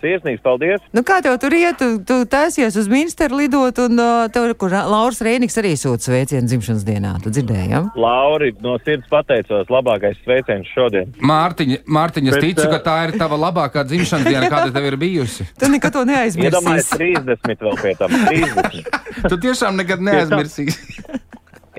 Sirsnīgs 0.00 0.40
paldies! 0.44 0.80
Nu, 0.96 1.02
kā 1.06 1.18
tev 1.24 1.36
tur 1.42 1.54
iet? 1.56 1.76
Tu, 1.80 1.88
tu 2.08 2.16
taisies 2.30 2.76
uz 2.80 2.88
ministru 2.90 3.36
lidot, 3.36 3.76
un 3.84 4.00
uh, 4.00 4.28
tev, 4.32 4.48
kur 4.60 4.72
Lauris 4.72 5.20
Rēniks 5.24 5.58
arī 5.60 5.74
sūta 5.76 6.08
sveicienu 6.08 6.48
dzimšanas 6.48 6.86
dienā. 6.88 7.12
Tu 7.24 7.32
dzirdēji, 7.36 7.68
ja? 7.74 7.82
Lauri, 8.00 8.52
no 8.64 8.78
sirds 8.84 9.08
pateicos, 9.12 9.68
labākais 9.72 10.16
sveiciens 10.24 10.68
šodien. 10.72 11.12
Mārtiņa, 11.20 11.82
Mārtiņa 11.84 12.32
es 12.32 12.44
ticu, 12.46 12.66
ka 12.72 12.80
tā 12.86 12.96
ir 13.08 13.16
tava 13.20 13.38
labākā 13.44 13.84
dzimšanas 13.90 14.28
diena, 14.28 14.48
kāda 14.52 14.72
tev 14.76 14.88
ir 14.88 14.96
bijusi. 15.00 15.48
tu 15.60 15.68
nekad 15.72 15.96
to 15.98 16.06
neaizmirsīsi. 16.08 16.48
Iedomājies 16.48 16.92
30 16.96 17.66
vēl 17.68 17.80
pie 17.84 17.96
tam. 18.00 18.16
30. 18.30 19.00
tu 19.30 19.40
tiešām 19.44 19.80
nekad 19.82 20.04
neaizmirsīsi. 20.08 21.18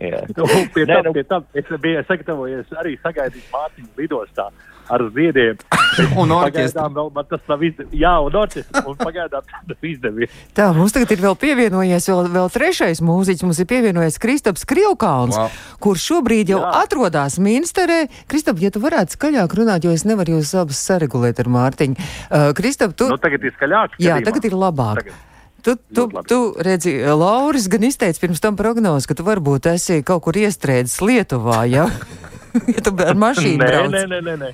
Jā. 0.01 0.21
Nu, 0.34 0.47
pie 0.73 0.86
tam, 0.89 1.03
nu. 1.05 1.13
pie 1.13 1.23
tam 1.29 1.43
es 1.57 1.67
biju 1.81 2.01
sagatavojies 2.07 2.77
arī 2.81 2.95
sagaidīt 3.03 3.49
Mārtiņu 3.53 3.89
lidostā. 4.01 4.47
Ar 4.91 5.04
ziediem. 5.15 5.58
Un 6.21 6.32
orķestri. 6.32 6.71
Pagaidām 6.77 6.93
vēl 6.95 7.25
tas 7.32 7.41
nav 7.51 7.63
izdevies. 7.67 7.95
Jā, 7.99 8.12
un 8.23 8.36
orķestri. 8.41 8.82
Un 8.88 8.95
pagaidām 8.99 9.43
tas 9.67 9.88
izdevies. 9.88 10.36
Tā, 10.58 10.69
mums 10.75 10.93
tagad 10.95 11.12
ir 11.15 11.23
vēl 11.25 11.36
pievienojies 11.41 12.08
vēl, 12.12 12.30
vēl 12.36 12.51
trešais 12.54 13.01
mūziķis. 13.04 13.43
Mums 13.47 13.60
ir 13.63 13.67
pievienojies 13.71 14.19
Kristaps 14.23 14.63
Krievkāns, 14.69 15.36
Wow. 15.36 15.49
kurš 15.84 16.06
šobrīd 16.12 16.54
jau 16.54 16.62
Jā. 16.63 16.69
atrodas 16.86 17.36
Minsterē. 17.43 18.06
Kristap, 18.32 18.60
ja 18.63 18.71
tu 18.71 18.80
varētu 18.84 19.17
skaļāk 19.17 19.58
runāt, 19.60 19.84
jo 19.88 19.91
es 19.95 20.06
nevaru 20.08 20.38
jūs 20.39 20.54
abus 20.62 20.80
saregulēt 20.88 21.39
ar 21.43 21.51
Mārtiņu. 21.51 21.97
Uh, 22.32 22.51
Kristap, 22.58 22.95
tu, 22.95 23.10
Nu, 23.12 23.19
tagad 23.19 23.43
ir 23.43 23.51
skaļāk. 23.58 23.99
jā, 23.99 24.15
skatījumā. 24.15 24.25
tagad 24.32 24.47
ir 24.47 24.56
labāk. 24.63 25.04
Tagad. 25.04 25.19
Tu, 25.62 25.75
tu, 25.93 26.08
tu 26.25 26.38
redzi, 26.58 26.95
Lauris 27.06 27.67
gan 27.69 27.84
izteica 27.86 28.17
pirms 28.23 28.39
tam 28.41 28.56
prognozi, 28.58 29.06
ka 29.06 29.13
tu 29.13 29.21
varbūt 29.27 29.67
esi 29.75 29.99
kaut 30.01 30.23
kur 30.25 30.34
iestrēdzis 30.34 30.97
Lietuvā, 31.06 31.60
ja, 31.69 31.84
ja 32.73 32.82
tu 32.82 32.95
ar 32.97 33.13
mašīnu 33.13 33.60
Nē, 33.62 33.67
brauc. 33.69 33.91
nē, 33.93 34.01
nē, 34.10 34.19
nē, 34.25 34.36
nē. 34.41 34.49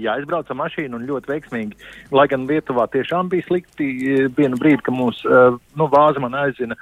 Jā, 0.00 0.16
es 0.16 0.24
braucu 0.28 0.54
ar 0.54 0.56
mašīnu 0.56 0.96
un 0.96 1.06
ļoti 1.08 1.28
veiksmīgi. 1.28 1.78
Lai 2.16 2.26
gan 2.32 2.46
Lietuvā 2.48 2.86
tiešām 2.92 3.28
bija 3.32 3.44
slikti, 3.48 3.88
eh, 4.08 4.28
vienu 4.36 4.56
brīdi, 4.56 4.82
ka 4.82 4.92
mūs, 4.92 5.20
eh, 5.24 5.58
nu, 5.76 5.88
vāza 5.88 6.20
man 6.20 6.32
aizina 6.32 6.76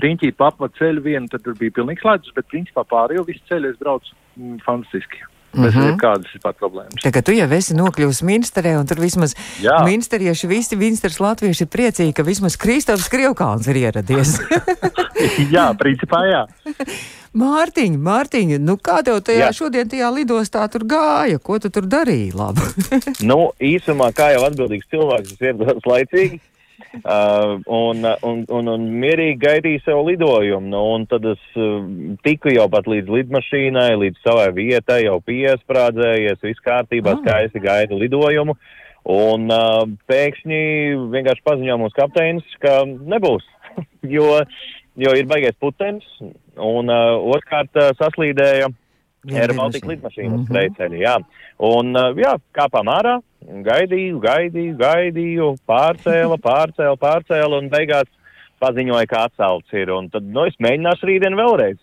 riņķī 0.00 0.36
pa 0.36 0.48
apva 0.48 0.68
ceļu 0.78 1.02
vienu, 1.02 1.28
tad 1.28 1.42
tur 1.44 1.54
bija 1.58 1.74
pilnīgs 1.76 2.04
ledus, 2.04 2.32
bet 2.34 2.48
principā 2.48 2.84
pārējo 2.86 3.26
visu 3.26 3.42
ceļu 3.50 3.72
es 3.72 3.76
braucu 3.76 4.14
mm, 4.38 4.60
fantastiski. 4.64 5.24
Bez 5.52 5.74
mm 5.74 5.80
-hmm. 5.80 5.96
kādas 5.96 6.28
vispār 6.34 6.52
problēmas. 6.60 7.02
Tagad 7.02 7.24
tu 7.24 7.32
jau 7.32 7.48
esi 7.52 7.74
nokļuvis 7.74 8.22
Minsterē, 8.22 8.76
un 8.78 8.86
tur 8.86 9.00
vismaz 9.00 9.34
Jā. 9.62 9.80
minsterieši, 9.84 10.46
visi 10.46 10.76
minsters 10.76 11.20
latvieši 11.20 11.64
ir 11.64 11.68
priecīgi, 11.68 12.12
ka 12.12 12.22
vismaz 12.22 12.56
Kristaps 12.56 13.08
Krievkāns 13.08 13.68
ir 13.68 13.76
ieradies. 13.76 14.38
jā, 15.56 15.72
principā 15.78 16.20
jā. 16.28 16.42
Mārtiņ, 17.42 17.96
Mārtiņ, 18.00 18.58
nu 18.60 18.76
kā 18.76 19.02
tev 19.04 19.20
tajā 19.20 19.48
Jā. 19.48 19.52
šodien 19.52 19.88
tajā 19.88 20.08
lidostā 20.10 20.68
tur 20.72 20.84
gāja? 20.88 21.38
Ko 21.38 21.58
tu 21.58 21.70
tur 21.70 21.84
darīji? 21.86 22.32
Labi. 22.34 22.60
Nu, 23.20 23.52
īsumā, 23.60 24.12
kā 24.16 24.32
jau 24.32 24.46
atbildīgs 24.48 24.88
cilvēks, 24.90 25.34
es 25.36 25.40
ierados 25.40 25.84
laicīgi. 25.84 26.40
Uh, 26.78 27.58
un, 27.66 28.04
un, 28.22 28.44
un, 28.54 28.68
un 28.70 28.84
mierīgi 29.02 29.38
gaidīju 29.42 29.82
savu 29.82 30.04
lidojumu. 30.08 30.70
Nu, 30.70 30.82
un 30.94 31.06
tad 31.10 31.26
es 31.26 31.42
uh, 31.58 31.82
tiku 32.26 32.52
jau 32.54 32.68
pat 32.70 32.86
līdz 32.90 33.10
lidmašīnai, 33.16 33.90
līdz 33.98 34.22
savai 34.22 34.48
vietai, 34.56 35.00
jau 35.08 35.18
piesprādzējies, 35.26 36.40
viss 36.46 36.64
kārtībā, 36.64 37.16
Ah. 37.16 37.22
skaisti 37.22 37.62
gaidu 37.64 37.98
lidojumu. 37.98 38.56
Un 39.08 39.50
uh, 39.50 39.84
pēkšņi 40.10 40.62
vienkārši 41.14 41.46
paziņoja 41.50 41.78
mums 41.80 41.96
kapteinis, 41.98 42.58
ka 42.62 42.82
nebūs, 42.86 43.46
jo, 44.16 44.28
jo 44.98 45.16
ir 45.18 45.30
baigais 45.30 45.58
putenis. 45.60 46.06
Un 46.56 46.90
uh, 46.92 47.16
otrkārt 47.34 47.74
uh, 47.78 47.90
saslīdēja 47.98 48.68
Air 48.68 48.87
Baltica 49.56 49.88
lidmašīnas 49.92 50.40
Mhm. 50.42 50.52
trejceļi, 50.52 51.00
jā. 51.04 51.16
Un, 51.58 51.92
jā, 52.16 52.36
kāpām 52.54 52.88
ārā, 52.92 53.18
gaidīju, 53.48 54.20
gaidīju, 54.20 54.76
gaidīju, 54.78 55.56
pārcēla, 55.68 56.38
pārcēla, 56.38 56.96
pārcēla 56.96 57.58
un 57.58 57.68
beigās 57.70 58.08
paziņoja, 58.60 59.06
ka 59.06 59.26
atcelts 59.28 59.72
ir. 59.72 59.90
Un 59.90 60.08
tad, 60.10 60.24
nu, 60.24 60.44
es 60.46 60.54
mēģināšu 60.58 61.06
rītdien 61.06 61.36
vēlreiz. 61.38 61.78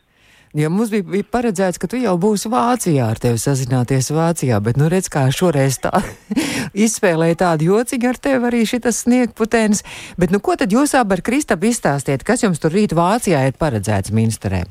Ja 0.55 0.69
mums 0.71 0.87
bija, 0.89 1.03
bija 1.03 1.23
paredzēts, 1.27 1.75
ka 1.77 1.87
tu 1.91 1.97
jau 1.99 2.13
būsi 2.15 2.47
Vācijā 2.47 3.09
ar 3.11 3.19
tevi 3.19 3.35
sazināties 3.35 4.07
Vācijā, 4.15 4.61
bet 4.63 4.77
nu 4.79 4.87
redz, 4.87 5.09
kā 5.11 5.25
šoreiz 5.27 5.81
tā 5.83 5.91
izspēlēja 6.85 7.35
tādu 7.41 7.67
jociņu 7.73 8.07
ar 8.07 8.15
tevi 8.23 8.47
arī 8.47 8.61
šitas 8.63 9.03
sniegputēns. 9.03 9.83
Bet 10.17 10.31
nu 10.31 10.39
ko 10.39 10.55
tad 10.55 10.71
jūs 10.71 10.95
abi 10.95 11.17
ar 11.17 11.21
Kristapu 11.21 11.67
izstāstiet, 11.67 12.23
kas 12.23 12.43
jums 12.43 12.63
tur 12.63 12.71
rīt 12.71 12.95
Vācijā 12.95 13.43
ir 13.49 13.59
paredzēts 13.59 14.15
Minsterē? 14.15 14.63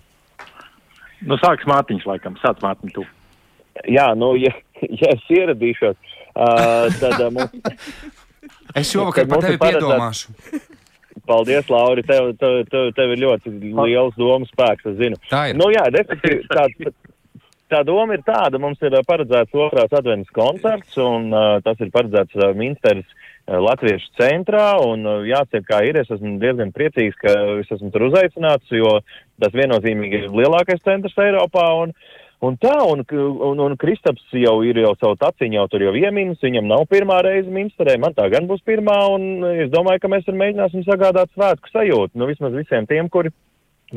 Nu, 1.24 1.38
sāks 1.40 1.66
Mārtiņš, 1.68 2.06
laikam, 2.08 2.36
sāc 2.42 2.60
Mārtiņš 2.64 2.96
tu. 2.96 3.06
Jā, 3.90 4.10
nu, 4.18 4.34
ja, 4.38 4.52
ja 5.02 5.14
es 5.14 5.24
ieradīšos, 5.32 5.96
uh, 6.34 6.88
tad 7.00 7.18
uh, 7.18 7.30
mums, 7.34 7.74
Es 8.74 8.90
šovakar 8.90 9.28
par 9.30 9.44
tevi 9.44 9.58
piedomāšu. 9.60 10.34
paldies, 11.28 11.68
Lauri, 11.72 12.02
tev, 12.04 12.32
tev, 12.40 12.60
tev, 12.68 12.90
tev 12.96 13.14
ir 13.14 13.22
ļoti 13.22 13.52
liels 13.78 14.16
domas 14.18 14.50
spēks, 14.52 14.86
es 14.90 14.98
zinu. 15.00 15.18
Tā 15.30 15.46
ir. 15.50 15.58
Nu, 15.58 15.70
jā, 15.72 15.84
respektīvi, 15.94 16.42
tā, 16.50 16.66
tā 17.72 17.82
doma 17.88 18.18
ir 18.18 18.24
tāda, 18.26 18.60
mums 18.60 18.82
ir 18.84 18.96
paredzēts 19.08 19.56
otrās 19.56 19.94
adventas 19.96 20.34
koncerts, 20.36 20.98
un 21.00 21.30
uh, 21.32 21.60
tas 21.64 21.80
ir 21.80 21.92
paredzēts 21.94 22.36
uh, 22.40 22.50
Minsteras 22.58 23.06
uh, 23.06 23.24
Latviešu 23.44 24.08
centrā, 24.16 24.70
un 24.80 25.04
uh, 25.04 25.22
jāsaka, 25.28 25.66
kā 25.68 25.80
ir, 25.84 25.98
es 26.00 26.08
esmu 26.08 26.38
diezgan 26.40 26.72
priecīgs, 26.72 27.18
ka 27.20 27.32
es 27.60 27.72
esmu 27.76 27.90
tur 27.92 28.06
uzaicināts, 28.08 28.72
jo 28.72 28.98
tas 29.42 29.52
viennozīmīgi 29.52 30.22
ir 30.22 30.30
lielākais 30.32 30.80
centrs 30.80 31.18
Eiropā, 31.20 31.66
un, 31.82 31.92
un 32.40 32.56
tā, 32.62 32.72
un, 32.88 33.04
un, 33.12 33.60
un 33.66 33.76
Kristaps 33.80 34.24
jau 34.40 34.56
ir 34.64 34.80
jau 34.80 34.94
savu 34.96 35.18
taciņu, 35.20 35.58
jau 35.58 35.66
tur 35.68 35.84
jau 35.84 35.92
iemīnis, 36.00 36.40
viņam 36.40 36.72
nav 36.72 36.86
pirmā 36.88 37.20
reize 37.26 37.52
Minsterē, 37.52 37.98
man 38.00 38.16
tā 38.16 38.30
gan 38.32 38.48
būs 38.48 38.64
pirmā, 38.64 38.96
un 39.12 39.44
es 39.52 39.68
domāju, 39.74 40.00
ka 40.00 40.12
mēs 40.14 40.24
tur 40.24 40.40
mēģināsim 40.40 40.88
sagādāt 40.88 41.34
svētku 41.36 41.68
sajūtu, 41.74 42.16
nu 42.16 42.30
vismaz 42.32 42.56
visiem 42.56 42.88
tiem, 42.88 43.12
kuri 43.12 43.34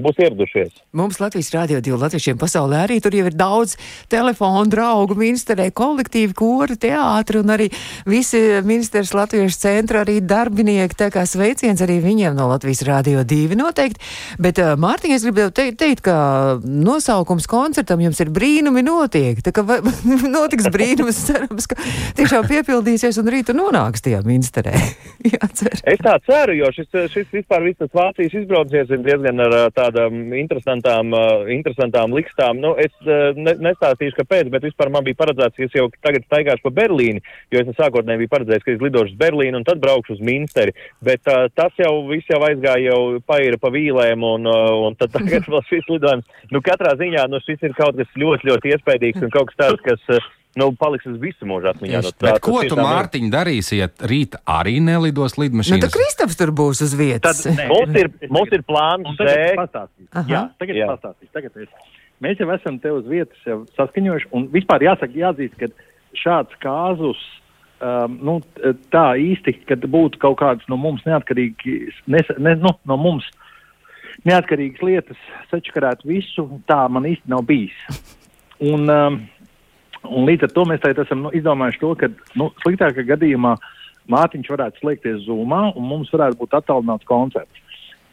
būs 0.03 0.21
ieradušies. 0.21 0.73
Mums 0.97 1.19
Latvijas 1.21 1.51
Rādio 1.53 1.81
2 1.83 1.99
latviešiem 2.01 2.39
pasaulē 2.41 2.83
arī 2.86 2.99
tur 3.03 3.15
jau 3.15 3.25
ir 3.29 3.38
daudz 3.38 3.75
telefonu 4.12 4.69
draugu, 4.71 5.17
ministrē, 5.19 5.69
kolektīvi, 5.75 6.36
kori, 6.38 6.77
teātri 6.79 7.41
un 7.41 7.53
arī 7.55 7.69
visi 8.10 8.41
ministrs 8.65 9.13
Latviešu 9.17 9.60
centra 9.62 10.03
arī 10.05 10.19
darbinieki. 10.21 10.97
Tā 10.97 11.10
kā 11.13 11.25
sveiciens 11.29 11.81
arī 11.86 11.99
viņiem 12.03 12.38
no 12.38 12.49
Latvijas 12.51 12.83
Rādio 12.88 13.23
2 13.27 13.57
noteikti. 13.60 14.01
Bet, 14.41 14.62
uh, 14.62 14.75
Mārtiņ, 14.79 15.15
es 15.17 15.25
gribēju 15.27 15.53
teikt, 15.55 15.79
teikt, 15.81 16.03
ka 16.07 16.17
nosaukums 16.63 17.47
koncertam 17.49 18.01
jums 18.03 18.21
ir 18.23 18.31
brīnumi 18.33 18.83
notiek. 18.86 19.41
Tā 19.45 19.53
kā 19.55 19.65
notiks 20.38 20.69
brīnums, 20.73 21.23
cerams, 21.29 21.69
ka 21.69 21.79
tiešām 22.17 22.47
piepildīsies 22.49 23.19
un 23.21 23.31
rītu 23.33 23.55
nonāks 23.57 24.05
tajā 24.05 24.21
ministrē. 24.27 24.75
Jācer. 25.33 25.79
Es 25.88 26.01
tā 26.03 26.15
ceru, 26.27 26.55
jo 26.60 26.71
šis, 26.75 26.89
šis 27.13 27.31
vispār 27.33 27.65
viss 27.65 27.79
tas 27.81 27.93
Vācijas 27.95 28.36
izbraucies 28.41 28.91
ir 28.93 29.03
diezgan 29.05 29.41
ar 29.47 29.57
ā, 29.57 29.87
tādām 29.88 30.34
interesantām, 30.38 31.13
interesantām 31.52 32.13
likstām. 32.15 32.62
Nu, 32.63 32.73
es 32.80 32.93
ne, 33.38 33.56
nestāstīšu, 33.67 34.17
kāpēc, 34.21 34.52
bet 34.54 34.67
vispār 34.67 34.91
man 34.93 35.06
bija 35.08 35.19
paredzēts, 35.19 35.56
ka 35.58 35.65
es 35.67 35.78
jau 35.78 35.88
tagad 36.06 36.26
staigāšu 36.28 36.65
pa 36.67 36.73
Berlīni, 36.82 37.23
jo 37.54 37.62
es 37.62 37.71
sākotnēji 37.78 38.23
biju 38.23 38.34
paredzējis, 38.36 38.65
ka 38.65 38.73
es 38.76 38.84
lidošu 38.84 39.13
uz 39.13 39.19
Berlīnu 39.19 39.62
un 39.62 39.67
tad 39.67 39.82
braukšu 39.84 40.17
uz 40.17 40.23
Minsteri. 40.23 40.76
Bet 41.06 41.28
uh, 41.32 41.47
tas 41.56 41.76
jau 41.80 41.93
viss 42.12 42.30
jau 42.32 42.41
aizgāja, 42.47 42.93
jau 42.93 43.21
paira 43.28 43.60
pa 43.62 43.71
vīlēm 43.73 44.26
un, 44.28 44.50
uh, 44.50 44.88
un 44.88 44.97
tad 45.00 45.13
tagad 45.15 45.47
vēl 45.54 45.63
šis 45.69 45.91
lidojums. 45.91 46.41
Nu, 46.54 46.63
katrā 46.65 46.95
ziņā 47.00 47.28
nu, 47.32 47.41
šis 47.45 47.69
ir 47.69 47.78
kaut 47.78 48.00
kas 48.00 48.19
ļoti, 48.19 48.52
ļoti 48.52 48.76
iespaidīgs 48.76 49.23
un 49.26 49.34
kaut 49.34 49.52
kas 49.54 49.63
tāds, 49.65 49.86
kas. 49.88 50.12
Uh, 50.12 50.34
Nu, 50.55 50.71
paliks 50.73 51.05
uz 51.05 51.19
visu 51.21 51.45
mūžu 51.45 51.69
atmiņā. 51.69 51.99
Nu, 52.01 52.10
tā- 52.15 52.31
Bet 52.31 52.41
ko 52.41 52.62
tu, 52.63 52.73
ir. 52.73 52.81
Mārtiņ, 52.81 53.29
darīsi, 53.29 53.77
ja 53.77 53.88
rīt 54.10 54.38
arī 54.47 54.79
nelidos 54.81 55.38
Nu, 55.38 55.43
lidmašīnas? 55.43 55.81
tad 55.81 55.91
Kristaps 55.93 56.36
tur 56.39 56.49
būs 56.51 56.81
uz 56.81 56.95
vietas. 56.97 57.43
Tad, 57.43 57.53
nē, 57.53 57.67
Mums 57.67 57.95
ir, 57.99 58.10
mums 58.29 58.51
ir 58.51 58.63
plāns 58.63 59.12
tagad. 59.17 59.89
Jā, 60.27 60.49
tagad 60.57 60.75
Jā. 60.75 60.86
es 60.88 60.89
pastāstīšu. 60.95 61.31
Tagad 61.33 61.51
es. 61.62 61.69
Mēs 62.21 62.39
jau 62.39 62.49
esam 62.55 62.79
te 62.79 62.89
uz 62.89 63.05
vietas 63.05 63.38
saskaņojuši, 63.77 64.31
un 64.33 64.47
vispār 64.47 64.81
jāsaka, 64.81 65.13
jāatzīst, 65.13 65.57
ka 65.60 65.67
šāds 66.17 66.57
kāzus 66.63 67.19
um, 67.79 68.17
nu, 68.23 68.41
tā 68.89 69.13
īsti, 69.21 69.53
kad 69.69 69.86
būtu 69.86 70.17
kaut 70.17 70.39
kāds 70.39 70.65
no 70.67 70.77
mums 70.81 71.03
neatkarīgs, 71.05 71.93
nes, 72.07 72.25
ne, 72.39 72.55
nu, 72.55 72.73
no 72.89 72.97
mums 72.97 73.27
neatkarīgas 74.25 74.81
lietas 74.81 75.17
sačakarēt 75.51 76.01
visu, 76.07 76.47
tā 76.67 76.88
man 76.89 77.05
īsti 77.05 77.29
nav 77.29 77.45
bijis. 77.45 77.77
Un, 78.65 78.89
um, 78.89 79.19
un 80.10 80.28
līdz 80.30 80.48
ar 80.48 80.54
to 80.56 80.65
mēs 80.70 80.86
esam 80.91 81.26
nu, 81.26 81.34
izdomājuši 81.36 81.82
to, 81.84 81.93
ka 82.00 82.10
nu, 82.39 82.52
sliktākā 82.63 83.06
gadījumā 83.08 83.56
Mārtiņš 84.08 84.52
varētu 84.54 84.80
slēgties 84.80 85.26
zūmā, 85.26 85.74
un 85.76 85.84
mums 85.84 86.12
varētu 86.13 86.39
būt 86.39 86.54
attālināts 86.56 87.08
koncerts. 87.08 87.63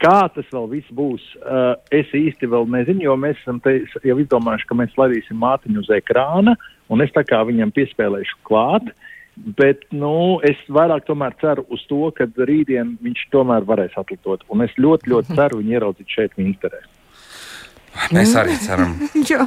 Kā 0.02 0.26
tas 0.34 0.48
vēl 0.52 0.66
viss 0.72 0.90
būs, 0.92 1.22
uh, 1.38 1.76
es 1.94 2.10
īsti 2.10 2.48
vēl 2.50 2.66
nezinu, 2.68 3.06
jo 3.06 3.14
mēs 3.16 3.38
esam 3.40 3.60
te 3.62 3.76
jau 4.04 4.16
izdomājuši, 4.20 4.66
ka 4.68 4.76
mēs 4.80 4.96
laidīsim 4.98 5.38
mātiņu 5.40 5.84
uz 5.84 5.90
ekrāna, 5.94 6.56
un 6.90 7.04
es 7.04 7.14
tā 7.14 7.22
kā 7.24 7.40
viņam 7.46 7.72
piespēlēšu 7.76 8.40
klāt. 8.48 8.90
Bet 9.58 9.86
nu, 9.90 10.38
es 10.46 10.58
vairāk 10.70 11.08
ceru 11.40 11.64
uz 11.74 11.82
to, 11.90 12.10
ka 12.14 12.26
rītdien 12.26 12.96
viņš 13.02 13.24
tomēr 13.32 13.66
varēs 13.66 13.96
atlikot. 13.98 14.44
Un 14.48 14.62
es 14.62 14.74
ļoti, 14.78 15.10
ļoti 15.10 15.34
ceru 15.34 15.58
viņu 15.58 15.74
ieraudzīt 15.74 16.08
šeit, 16.18 16.36
Minsterē. 16.38 16.84
Mēs 18.14 18.34
arī 18.38 18.56
ceram. 18.62 18.96
Jā, 19.30 19.46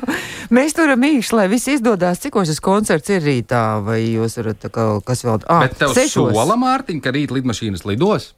mēs 0.54 0.76
turam 0.78 1.04
īkšķi, 1.04 1.36
lai 1.38 1.48
viss 1.52 1.70
izdodas. 1.72 2.22
Cik 2.24 2.40
šis 2.48 2.62
koncerts 2.64 3.12
ir 3.14 3.26
rītā, 3.26 3.64
vai 3.86 4.00
jūs 4.06 4.40
varat 4.40 4.70
kā, 4.72 4.88
kas 5.06 5.26
vēl 5.28 5.44
Bet 5.48 5.78
tev 5.82 5.96
sešos? 5.98 6.32
sola, 6.34 6.58
Mārtiņ, 6.60 7.02
ka 7.04 7.14
rīt 7.16 7.34
lidmašīnas 7.36 7.86
lidos? 7.90 8.32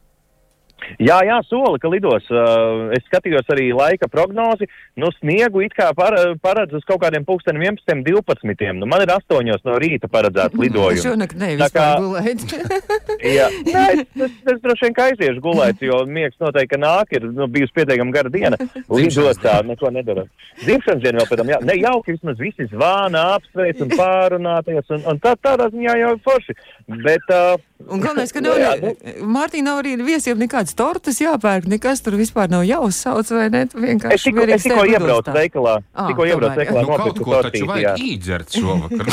Jā, 0.99 1.19
jā, 1.27 1.37
sola, 1.47 1.77
ka 1.81 1.91
lidos. 1.91 2.25
Uh, 2.31 2.89
es 2.95 3.03
skatījos 3.07 3.47
arī 3.53 3.69
laika 3.75 4.09
prognozi. 4.11 4.67
Nu, 4.99 5.11
sniegu 5.19 5.63
it 5.63 5.75
kā 5.77 5.89
par, 5.97 6.15
paredz 6.43 6.75
uz 6.75 6.85
kaut 6.87 7.01
kādiem 7.03 7.25
pulkstenim 7.27 7.63
11, 7.63 8.03
12. 8.07 8.65
Nu, 8.79 8.89
man 8.89 9.03
ir 9.05 9.13
8 9.13 9.51
no 9.65 9.77
rīta 9.81 10.09
paredzēts 10.11 10.57
lidojums. 10.59 11.05
Šonakt 11.05 11.37
nevis 11.39 11.73
kā... 11.75 11.87
gulēt. 12.01 12.43
jā, 13.37 13.47
nē, 13.69 13.85
es, 14.01 14.35
es, 14.43 14.59
droši 14.63 14.87
vien 14.87 14.97
ka 14.97 15.07
aiziešu 15.11 15.43
gulēt, 15.43 15.83
jo 15.85 16.01
miegs 16.09 16.39
noteikti 16.41 16.79
nāk, 16.81 17.13
ir 17.15 17.29
nu, 17.29 17.47
bijusi 17.51 17.75
pietiekami 17.79 18.15
gara 18.15 18.33
diena. 18.33 18.59
Lidot 18.95 19.41
tā, 19.43 19.59
neko 19.67 19.93
nedara. 19.95 20.25
Dzimšanas 20.63 21.03
diena 21.05 21.21
vēl 21.21 21.31
pēc 21.31 21.41
tam, 21.41 21.53
jā, 21.53 21.61
ne 21.69 21.77
jauki, 21.79 22.17
vismaz 22.17 22.41
visi 22.41 22.67
zvana, 22.73 23.25
apsveic 23.37 23.83
un 23.85 23.95
pārunāties, 23.99 24.93
un, 24.97 25.07
un 25.13 25.23
tā, 25.23 25.35
tādā 25.43 25.69
ziņā 25.73 25.97
jau 26.03 26.13
ir 26.15 26.23
forši. 26.25 26.57
Bet, 27.05 27.33
uh, 27.33 27.57
un 27.87 28.01
galvenais, 28.03 28.31
ka 28.35 28.41
nav, 28.43 28.57
jā, 28.59 28.71
nu, 28.81 28.91
Mārtiņ, 29.31 29.63
nav 29.63 29.77
arī 29.79 29.93
viesiem 30.03 30.39
nekāds 30.41 30.75
tortas 30.77 31.21
jāpērk, 31.21 31.69
nekas 31.71 32.03
tur 32.03 32.17
vispār 32.19 32.51
nav 32.51 32.65
jāuzsauc, 32.67 33.29
vai 33.31 33.45
ne? 33.53 33.61
Vienkārši 33.71 34.17
es 34.17 34.25
tikko, 34.27 34.47
es 34.55 34.65
tikko 34.67 34.83
iebraucu 34.89 35.35
veikalā. 35.35 35.75
Ah, 35.93 36.09
tikko 36.11 36.27
iebraucu 36.27 36.59
veikalā, 36.59 36.83
nu, 36.83 36.91
nopirku 36.91 37.27
ko 37.27 37.39
taču 37.45 37.69
vajag 37.69 38.03
īdzert 38.03 38.57
šovakar. 38.59 39.11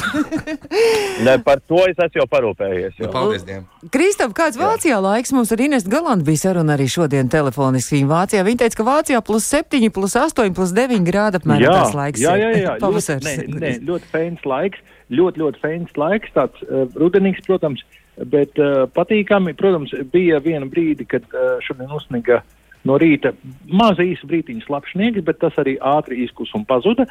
ne, 1.28 1.36
par 1.46 1.62
to 1.62 1.84
es 1.86 1.94
esmu 1.94 2.22
jau 2.22 2.26
parūpējies. 2.32 2.96
Nu, 3.04 3.10
paldies 3.14 3.46
Dievam. 3.46 3.68
Kristap, 3.94 4.34
kāds 4.36 4.58
Jā. 4.58 4.66
Vācijā 4.66 4.98
laiks 5.04 5.30
mums 5.36 5.52
ar 5.54 5.62
Inestu 5.62 5.92
Galantu 5.92 6.26
bija 6.26 6.42
saruna 6.48 6.74
arī 6.74 6.88
šodien 6.90 7.30
telefoniski 7.30 8.00
viņa 8.00 8.10
Vācijā. 8.10 8.42
Viņa 8.46 8.64
teica, 8.64 8.80
ka 8.80 8.88
Vācijā 8.88 9.20
plus 9.26 9.46
7, 9.52 9.92
plus 9.94 10.16
8, 10.18 10.56
plus 10.56 10.74
9 10.74 11.06
grādi 11.06 11.38
apmēram 11.38 11.68
jā, 11.68 11.76
tas 11.76 11.94
laiks. 11.94 12.24
Jā, 12.24 12.34
jā, 12.40 12.50
jā. 12.64 12.74
Pavasars. 12.82 13.28
Ļoti, 13.30 13.54
ne, 13.54 13.62
ne, 13.62 13.72
ļoti 13.86 14.10
feins 14.10 14.48
laiks, 14.48 14.82
ļoti, 15.14 15.44
ļoti 15.44 15.62
feins 15.62 16.02
laiks, 16.02 16.34
tāds 16.34 16.66
uh, 16.66 16.88
rudenīgs, 16.98 17.46
protams. 17.46 17.84
Bet 18.16 18.56
uh, 18.62 18.86
patīkami, 18.96 19.56
protams, 19.58 19.92
bija 20.12 20.40
viena 20.40 20.68
brīdi, 20.68 21.04
kad 21.08 21.26
uh, 21.34 21.58
šodien 21.64 21.92
uzsniga 21.92 22.40
no 22.86 22.96
rīta 23.00 23.34
maz 23.68 24.00
īsi 24.00 24.28
brītiņš 24.28 24.68
slapjš 24.68 24.94
sniegs, 24.94 25.24
bet 25.26 25.42
tas 25.42 25.58
arī 25.60 25.76
ātri 25.84 26.22
izkus 26.24 26.54
un 26.56 26.64
pazuda. 26.68 27.04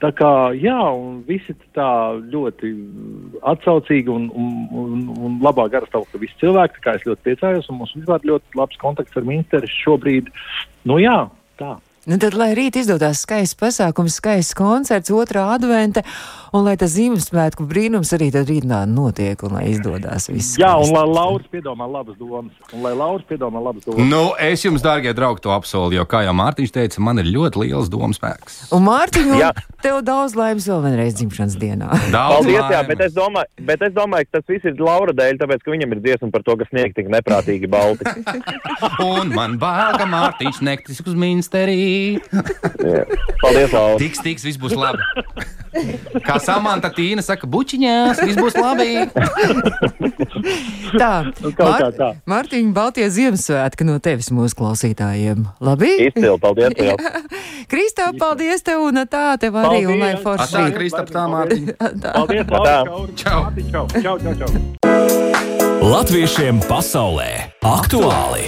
Tā 0.00 0.08
kā 0.16 0.30
jā, 0.56 0.78
un 0.96 1.18
visi 1.28 1.52
tā 1.76 2.16
ļoti 2.32 2.70
atsaucīgi 3.50 4.08
un, 4.08 4.30
un, 4.32 4.54
un, 4.72 5.02
un 5.12 5.36
labā 5.44 5.66
gara 5.72 5.88
stāvoklī 5.90 6.22
visi 6.22 6.38
cilvēki, 6.40 6.78
tā 6.78 6.86
kā 6.86 6.94
es 6.96 7.04
ļoti 7.04 7.26
priecājos, 7.26 7.68
un 7.68 7.82
mums 7.82 7.92
vispār 7.98 8.24
ļoti 8.30 8.56
labs 8.56 8.80
kontakts 8.80 9.20
ar 9.20 9.28
ministru 9.28 9.68
šobrīd. 9.74 10.32
Nu 10.88 10.96
jā, 11.02 11.18
tā. 11.60 11.76
Nu 12.08 12.16
tad, 12.16 12.32
lai 12.32 12.54
rīt 12.56 12.78
izdodas 12.80 13.26
skaists 13.26 13.58
pasākums, 13.60 14.16
skaists 14.22 14.56
koncerts, 14.56 15.12
otrā 15.12 15.44
advente, 15.52 16.00
un 16.56 16.64
lai 16.66 16.76
tas 16.80 16.92
Ziemassvētku 16.96 17.64
brīnums 17.70 18.10
arī 18.16 18.30
tad 18.34 18.48
rītnā 18.50 18.82
notiek, 18.90 19.40
un 19.46 19.56
lai 19.56 19.66
izdodas 19.70 20.28
viss. 20.30 20.56
Jā, 20.60 20.72
un 20.80 20.90
lai 20.94 21.04
Lauris 21.06 21.46
piedomā 21.52 21.86
labas 21.90 22.18
domas, 22.18 22.54
un 22.74 22.84
lai 22.84 22.92
Lauris 22.98 23.26
piedomā 23.28 23.62
labas 23.62 23.86
domas. 23.86 24.08
Nu, 24.10 24.22
es 24.42 24.64
jums, 24.64 24.82
dārgie 24.84 25.12
draugi, 25.16 25.44
to 25.44 25.54
apsolu, 25.54 25.94
jo, 25.98 26.06
kā 26.10 26.24
jau 26.26 26.34
Mārtiņš 26.36 26.74
teica, 26.74 27.02
man 27.06 27.22
ir 27.22 27.30
ļoti 27.30 27.64
liels 27.64 27.90
domas 27.92 28.18
spēks. 28.18 28.58
Un 28.76 28.84
Mārtiņ, 28.88 29.30
un 29.36 29.62
tev 29.84 30.00
daudz 30.06 30.36
laimes 30.38 30.66
vēl 30.70 30.82
vienreiz 30.88 31.16
dzimšanas 31.20 31.56
dienā. 31.60 31.90
Daudz 32.10 32.40
Paldies, 32.40 32.58
laimes. 32.58 32.74
jā, 32.74 32.82
bet 32.90 33.04
es, 33.06 33.14
domāju, 33.16 33.66
bet 33.70 33.86
es 33.86 33.94
domāju, 33.96 34.28
ka 34.28 34.40
tas 34.40 34.50
viss 34.50 34.68
ir 34.70 34.82
Laura 34.82 35.14
dēļ, 35.16 35.40
tāpēc, 35.44 35.64
ka 35.64 35.74
viņam 35.74 35.94
ir 35.96 36.02
dziesma 36.04 36.32
par 36.34 36.44
to, 36.46 36.58
ka 36.60 36.68
sniegt 36.70 36.98
tik 36.98 37.10
neprātīgi 37.12 37.70
balti. 37.70 38.10
un 39.12 39.30
man 39.36 39.56
bail, 39.62 39.94
ka 40.00 40.08
Mārtiņš 40.10 40.60
nektis 40.66 41.02
uz 41.06 41.14
minsterī. 41.14 42.18
Jā. 42.82 43.06
Paldies, 43.40 43.72
Laura. 43.72 43.96
Tiks, 44.02 44.22
tiks, 44.24 44.46
viss 44.48 44.60
būs 44.60 44.76
labi. 44.78 45.04
Kā 46.26 46.39
Samanta 46.44 46.90
Tīna 46.94 47.22
saka, 47.24 47.46
bučiņās, 47.50 48.20
viss 48.26 48.38
būs 48.40 48.54
labi. 48.58 48.90
Tā, 51.00 51.10
kā 51.54 51.66
tā. 51.94 52.08
Mārtiņa, 52.28 52.72
Baltie 52.74 53.06
Ziemassvētki 53.12 53.82
no 53.86 53.94
tevis 54.02 54.30
mūsu 54.34 54.56
klausītājiem. 54.58 55.38
Labi? 55.62 55.90
Izcili, 56.08 56.32
paldies. 56.42 56.70
Liels. 56.78 57.02
Kristā, 57.70 58.04
paldies 58.18 58.60
tev 58.66 58.78
un 58.88 58.96
tā 59.10 59.24
tev 59.40 59.52
arī, 59.60 59.80
un 59.86 59.98
lai 60.00 60.14
Paldies. 60.16 60.24
forši. 60.24 60.52
Tā, 60.56 60.64
Kristap, 60.74 61.08
tā, 61.14 61.22
Mārtiņ. 61.30 61.62
Paldies, 62.16 62.44
Tā. 62.50 62.76
Lauris. 62.88 63.14
Čau. 63.20 63.40
Čau, 64.00 64.16
čau, 64.18 64.34
čau. 64.42 64.50
Latviešiem 65.80 66.60
pasaulē 66.68 67.56
aktuāli! 67.64 68.44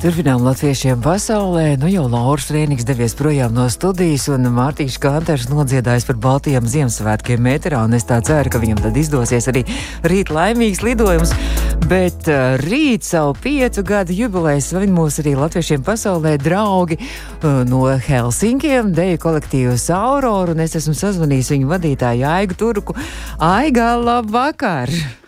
Turpinām 0.00 0.40
latviešiem 0.40 1.02
pasaulē. 1.04 1.74
Nu 1.76 1.84
jau 1.92 2.06
Lauris 2.08 2.46
Rēniks 2.48 2.86
devies 2.88 3.12
projām 3.12 3.52
no 3.52 3.66
studijas, 3.68 4.30
un 4.32 4.48
Mārtiņš 4.56 4.96
Kanters 4.96 5.44
nodziedājis 5.50 6.06
par 6.08 6.16
Baltijiem 6.24 6.64
Ziemassvētkiem 6.64 7.42
metrā, 7.44 7.82
un 7.84 7.92
es 7.98 8.08
tā 8.08 8.16
ceru, 8.24 8.48
ka 8.48 8.62
viņam 8.62 8.80
tad 8.80 8.96
izdosies 8.96 9.50
arī 9.52 9.66
rīt 10.08 10.32
laimīgs 10.32 10.80
lidojums. 10.80 11.36
Bet 11.84 12.32
uh, 12.32 12.56
rīt 12.64 13.04
savu 13.04 13.36
piecu 13.44 13.84
gadu 13.84 14.16
jubileju 14.16 14.64
svin 14.64 14.96
mūs 14.96 15.20
arī 15.20 15.36
latviešiem 15.36 15.84
pasaulē 15.84 16.38
draugi 16.40 16.96
uh, 16.96 17.60
no 17.68 17.84
Helsinkiem, 17.92 18.94
deju 18.96 19.20
kolektīvas 19.20 19.90
Aurora, 19.92 20.56
un 20.56 20.64
es 20.64 20.80
esmu 20.80 20.96
sazvanījis 20.96 21.52
viņu 21.58 21.74
vadītāju 21.76 22.30
Aigu 22.38 22.56
Turku. 22.56 22.96
Aiga, 23.36 23.98
labvakar! 24.00 25.19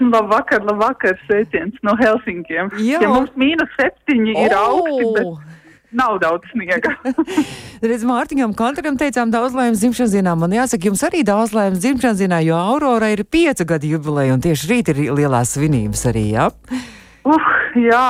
Labvakar, 0.00 0.62
labvakar, 0.64 1.18
sveiciens 1.28 1.76
no 1.86 1.92
Helsinkiem. 2.00 2.70
Jā. 2.80 3.00
Ja 3.04 3.08
mums 3.12 3.32
mīnus 3.38 3.70
septiņi 3.78 4.36
ir 4.46 4.54
O! 4.56 4.60
augsti, 4.64 5.08
bet 5.18 5.58
nav 6.00 6.18
daudz 6.22 6.46
sniega. 6.52 6.92
Redz, 7.90 8.04
Mārtiņam 8.08 8.52
Kantram 8.56 8.96
teicām 9.00 9.32
daudz 9.32 9.56
laimes 9.56 9.80
dzimšanas 9.82 10.14
dienā. 10.14 10.36
Man 10.38 10.54
jāsaka, 10.54 10.88
jums 10.90 11.02
arī 11.06 11.24
daudz 11.26 11.54
laimes 11.56 11.82
dzimšanas 11.82 12.20
dienā, 12.22 12.40
jo 12.46 12.56
Aurora 12.60 13.10
ir 13.12 13.24
piecu 13.26 13.66
gadu 13.68 13.90
jubileja 13.96 14.36
un 14.36 14.44
tieši 14.44 14.70
rīt 14.70 14.92
ir 14.94 15.02
lielās 15.18 15.56
svinības 15.56 16.04
arī, 16.12 16.26
jā? 16.36 16.48
uh, 17.28 17.48
jā, 17.76 18.06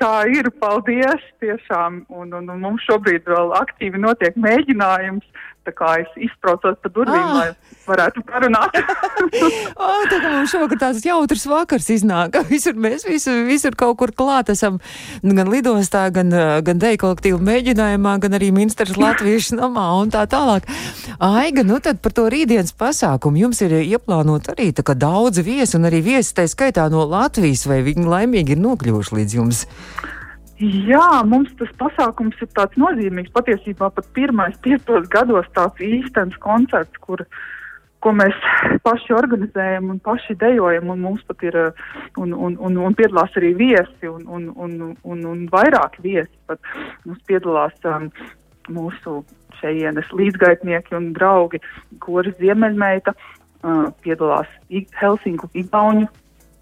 tā 0.00 0.12
ir, 0.32 0.48
paldies 0.62 1.24
tiešām. 1.42 2.04
Un, 2.08 2.32
un, 2.38 2.48
un 2.54 2.60
mums 2.62 2.84
šobrīd 2.88 3.26
vēl 3.28 3.52
aktīvi 3.60 4.00
notiek 4.00 4.36
mēģinājums. 4.40 5.24
Tā 5.64 5.72
kā 5.72 5.94
es 6.02 6.10
izbraucos 6.20 6.76
pa 6.84 6.90
durvīm, 6.92 7.24
Ah. 7.24 7.34
lai 7.40 7.73
varētu 7.88 8.24
parunāt. 8.28 8.78
O, 9.74 9.86
tā 10.08 10.18
kā 10.20 10.30
mums 10.30 10.52
šovakar 10.52 10.78
tāds 10.80 11.04
jautrs 11.04 11.44
vakars 11.48 11.88
iznāk. 11.90 12.36
Visur 12.48 12.76
mēs 12.78 13.04
visur, 13.06 13.40
visur 13.48 13.74
kaut 13.78 13.96
kur 14.00 14.12
klāt 14.14 14.50
esam. 14.52 14.78
Nu, 15.24 15.34
Gan 15.36 15.50
lidostā, 15.50 16.04
gan, 16.14 16.30
gan 16.64 16.80
deju 16.80 17.00
kolektīvu 17.02 17.40
mēģinājumā, 17.44 18.14
gan 18.22 18.36
arī 18.38 18.50
ministrs 18.54 18.98
Latviešu 19.02 19.58
namā 19.58 19.86
un 20.00 20.12
tā 20.14 20.24
tālāk. 20.30 20.68
Aiga, 21.18 21.64
nu 21.66 21.80
tad 21.82 22.00
par 22.04 22.14
to 22.16 22.28
rītdienas 22.32 22.74
pasākumu 22.78 23.44
jums 23.44 23.62
ir 23.66 23.76
ieplānot 23.82 24.52
arī 24.54 24.70
tā 24.76 24.86
kā 24.86 24.96
daudzi 24.98 25.44
viesi 25.46 25.78
un 25.78 25.88
arī 25.90 26.02
viesi 26.04 26.36
tā 26.36 26.46
skaitā 26.50 26.86
no 26.92 27.04
Latvijas, 27.08 27.66
vai 27.70 27.82
viņi 27.86 28.08
laimīgi 28.08 28.54
ir 28.54 28.62
nokļuvuši 28.64 29.18
līdz 29.20 29.38
jums? 29.40 29.64
Jā, 30.62 31.24
mums 31.26 31.50
tas 31.58 31.70
pasākums 31.80 32.38
ir 32.38 32.48
tāds 32.54 32.78
nozīmīgs. 32.78 33.32
Patiesībā 33.34 33.88
pat 33.90 34.06
pirmais 34.14 34.54
piecos 34.62 35.08
gados 35.10 35.48
tāds 35.56 35.82
īstenis 35.82 36.38
koncerts, 36.42 36.94
kur, 37.02 37.24
ko 38.04 38.12
mēs 38.16 38.36
paši 38.84 39.14
organizējam 39.16 39.90
un 39.94 40.00
paši 40.04 40.36
dejojam. 40.40 40.90
Un 40.92 41.04
mums 41.04 41.24
pat 41.28 41.44
ir, 41.46 41.56
uh, 41.56 41.84
un, 42.20 42.34
un, 42.34 42.58
un, 42.60 42.78
un 42.88 42.96
piedalās 42.98 43.34
arī 43.40 43.54
viesi 43.58 44.10
un, 44.10 44.26
un, 44.28 44.50
un, 44.54 44.94
un, 45.02 45.24
un 45.32 45.44
vairāk 45.52 45.98
viesi. 46.04 46.32
Pat 46.50 46.60
mums 47.04 47.22
piedalās 47.30 47.88
um, 47.88 48.10
mūsu 48.74 49.22
šejienes 49.60 50.10
līdzgaitnieki 50.16 50.96
un 50.98 51.12
draugi, 51.16 51.60
kuras 52.04 52.36
Ziemeļmeita, 52.40 53.14
uh, 53.14 53.88
piedalās 54.04 54.50
Helsinku 55.00 55.50
Igauņu 55.56 56.08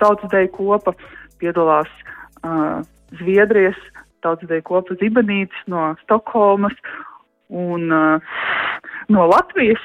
tautsdeju 0.02 0.50
kopa, 0.54 0.94
piedalās 1.42 1.90
uh, 2.42 2.82
Zviedrijas 3.20 3.78
tautsdeju 4.22 4.64
kopa 4.66 4.96
Zibenītis 5.00 5.66
no 5.70 5.92
Stokholmas 6.04 6.74
un 7.52 7.90
uh, 7.92 8.34
no 9.12 9.26
Latvijas. 9.30 9.82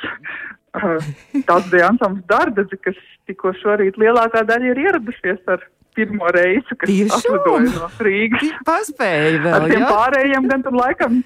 Uh, 0.87 1.41
tautsdeju 1.47 1.85
ansambls 1.87 2.23
Dardedzi, 2.29 2.77
kas 2.83 2.97
tikko 3.27 3.51
šorīt 3.61 3.97
lielākā 4.01 4.43
daļa 4.47 4.71
ir 4.73 4.81
ieradušies 4.87 5.39
ar 5.53 5.63
pirmo 5.97 6.27
reizi, 6.35 6.75
kas 6.77 6.89
Tiešām? 6.91 7.17
atlidoja 7.17 7.71
no 7.73 7.87
Rīgas. 8.05 8.51
Paspēja 8.67 9.31
Ar 9.33 9.41
vēl, 9.47 9.71
tiem 9.71 9.81
jā? 9.81 9.89
pārējiem 9.89 10.47
gan 10.51 10.63
tur 10.67 10.77
laikam 10.77 11.23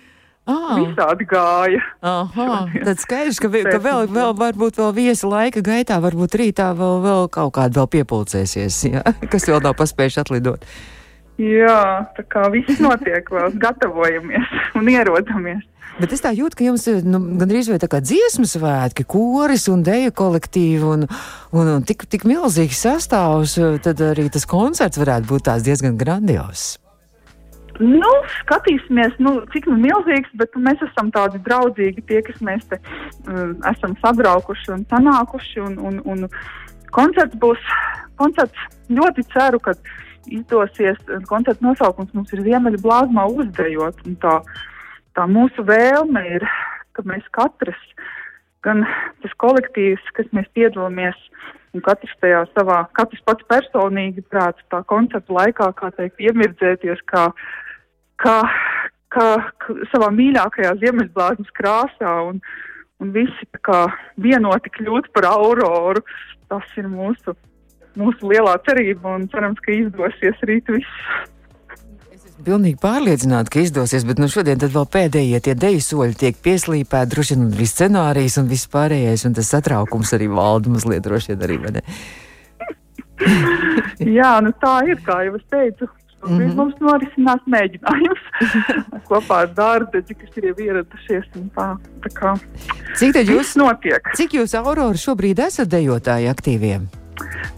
Ah. 0.50 0.74
visādi 0.80 1.28
gāja. 1.30 1.82
Aha, 2.02 2.66
tad 2.84 2.98
skaidrs, 3.04 3.38
ka, 3.40 3.48
vi- 3.54 3.62
ka 3.68 3.78
vēl, 3.78 4.08
vēl 4.10 4.32
varbūt 4.40 4.80
vēl 4.82 4.94
viesi 4.98 5.28
laika 5.30 5.62
gaitā, 5.62 6.00
varbūt 6.02 6.34
rītā 6.42 6.72
vēl, 6.76 6.96
vēl 7.04 7.28
kaut 7.30 7.54
kāda 7.60 7.78
vēl 7.84 7.90
piepulcēsies, 8.00 8.80
ja? 8.90 9.04
kas 9.32 9.46
vēl 9.46 9.62
nav 9.62 9.76
paspējuši 9.78 10.22
atlidot. 10.24 10.66
Jā, 11.42 12.08
tā 12.18 12.26
kā 12.30 12.48
viss 12.54 12.80
notiek, 12.82 13.30
vēl 13.30 13.54
gatavojamies 13.66 14.50
un 14.76 14.90
ierodamies. 14.90 15.62
Bet 16.00 16.14
es 16.16 16.24
tā 16.24 16.32
jūtu, 16.36 16.56
ka 16.58 16.66
jums 16.66 16.86
nu, 17.04 17.20
gandrīz 17.42 17.68
vai 17.72 17.80
tā 17.82 17.90
kā 17.92 18.00
dziesmu 18.04 18.48
svētki, 18.48 19.04
koris 19.10 19.68
un 19.72 19.84
deju 19.86 20.14
kolektīvi 20.16 20.88
un, 20.88 21.04
un, 21.52 21.74
un 21.76 21.84
tik, 21.88 22.08
tik 22.10 22.24
milzīgs 22.30 22.80
sastāvs, 22.86 23.58
tad 23.84 24.00
arī 24.12 24.30
tas 24.32 24.48
koncerts 24.50 25.02
varētu 25.02 25.28
būt 25.34 25.50
tās 25.50 25.68
diezgan 25.68 26.00
grandios. 26.00 26.78
Nu, 27.82 28.10
skatīsimies, 28.44 29.16
nu, 29.24 29.40
cik 29.54 29.66
nu 29.72 29.78
milzīgs, 29.82 30.30
bet 30.38 30.54
mēs 30.60 30.82
esam 30.86 31.10
tādi 31.14 31.40
draudzīgi, 31.48 32.04
tie, 32.10 32.20
kas 32.26 32.38
mēs 32.46 32.68
te 32.70 32.78
um, 33.26 33.56
esam 33.72 33.96
sabraukuši 34.04 34.76
un 34.76 34.84
sanākuši. 34.92 35.64
Un, 35.66 35.78
un, 35.90 35.98
un 36.06 36.28
koncerts 36.94 37.40
būs, 37.42 37.72
koncerts 38.22 38.68
ļoti 38.92 39.26
ceru, 39.34 39.62
ka 39.64 39.74
izdosies, 40.30 41.00
koncerta 41.30 41.66
nosaukums 41.66 42.14
mums 42.14 42.36
ir 42.36 42.44
Ziemeļa 42.46 42.84
blāzmā 42.84 43.26
uzdejot. 43.34 44.04
Tā, 44.22 44.36
tā 45.22 45.28
mūsu 45.30 45.62
vēlme 45.68 46.24
ir, 46.38 46.48
ka 46.98 47.06
mēs 47.06 47.26
katrs, 47.38 47.82
gan 48.66 48.82
tas 49.22 49.34
kolektīvs, 49.42 50.02
kas 50.18 50.30
mēs 50.34 50.50
piedalāmies, 50.58 51.18
un 51.76 51.84
katrs 51.86 52.14
tajā 52.24 52.42
savā, 52.56 52.82
katrs 52.98 53.22
pats 53.30 53.46
personīgi 53.52 54.26
prāts 54.34 54.66
tā 54.74 54.82
koncerta 54.90 55.38
laikā, 55.38 55.70
kā 55.78 55.92
teikt, 55.98 56.20
iemirdzēties, 56.26 57.06
kā, 57.12 57.28
kā, 58.24 58.36
kā, 59.14 59.28
kā 59.62 59.78
savā 59.94 60.10
mīļākajā 60.18 60.74
Ziemeļblāzmas 60.82 61.54
krāsā 61.58 62.18
un, 62.32 62.42
un 63.02 63.14
visi 63.14 63.48
kā 63.68 63.86
vienoti 64.18 64.74
kļūt 64.80 65.14
par 65.16 65.30
auroru. 65.36 66.04
Tas 66.52 66.68
ir 66.82 66.90
mūsu 66.92 67.38
mūsu 68.00 68.30
lielā 68.32 68.56
cerība 68.68 69.18
un 69.18 69.28
cerams, 69.32 69.60
ka 69.64 69.74
izdosies 69.76 70.44
rīt 70.48 70.70
viss. 70.72 71.08
Pilnīgi 72.42 72.78
pārliecināti, 72.82 73.52
ka 73.54 73.62
izdosies, 73.62 74.06
bet 74.08 74.20
nu 74.22 74.30
šodien 74.32 74.62
vēl 74.62 74.88
pēdējie 74.90 75.40
tie 75.46 75.54
deju 75.58 75.82
soļi 75.86 76.18
tiek 76.18 76.38
pieslīpēti, 76.42 77.12
droši 77.14 77.38
vien 77.38 77.48
arī 77.52 77.68
scenārijs 77.70 78.38
un 78.42 78.50
viss 78.50 78.70
pārējais, 78.72 79.26
un 79.30 79.38
tas 79.38 79.52
satraukums 79.54 80.14
arī 80.18 80.30
valda 80.32 80.74
mazliet 80.74 81.06
droši 81.06 81.34
vien 81.34 81.48
arī, 81.48 81.58
vai 81.62 81.74
ne? 81.78 81.84
Jā, 84.18 84.36
nu 84.42 84.54
tā 84.62 84.78
ir, 84.90 85.02
kā 85.06 85.22
jau 85.28 85.36
es 85.38 85.46
teicu. 85.54 85.90
Mm 86.22 86.38
-hmm. 86.38 86.56
Mums 86.56 86.76
norisinās 86.80 87.42
mēģinājums 87.50 88.26
kopā 89.10 89.40
ar 89.46 89.54
dārzeģi, 89.58 90.18
kas 90.22 90.38
ir 90.38 90.52
ieradušies. 90.54 91.26
Tā, 91.56 91.68
tā 92.06 92.10
kā, 92.14 92.36
cik 92.96 93.14
tad 93.14 93.30
jūs 93.30 93.56
notiek? 93.58 94.12
Cik 94.16 94.34
jūs, 94.34 94.54
Aurora, 94.58 94.98
šobrīd 94.98 95.40
esat 95.40 95.68
dejotāji 95.74 96.30
aktīviem? 96.30 96.86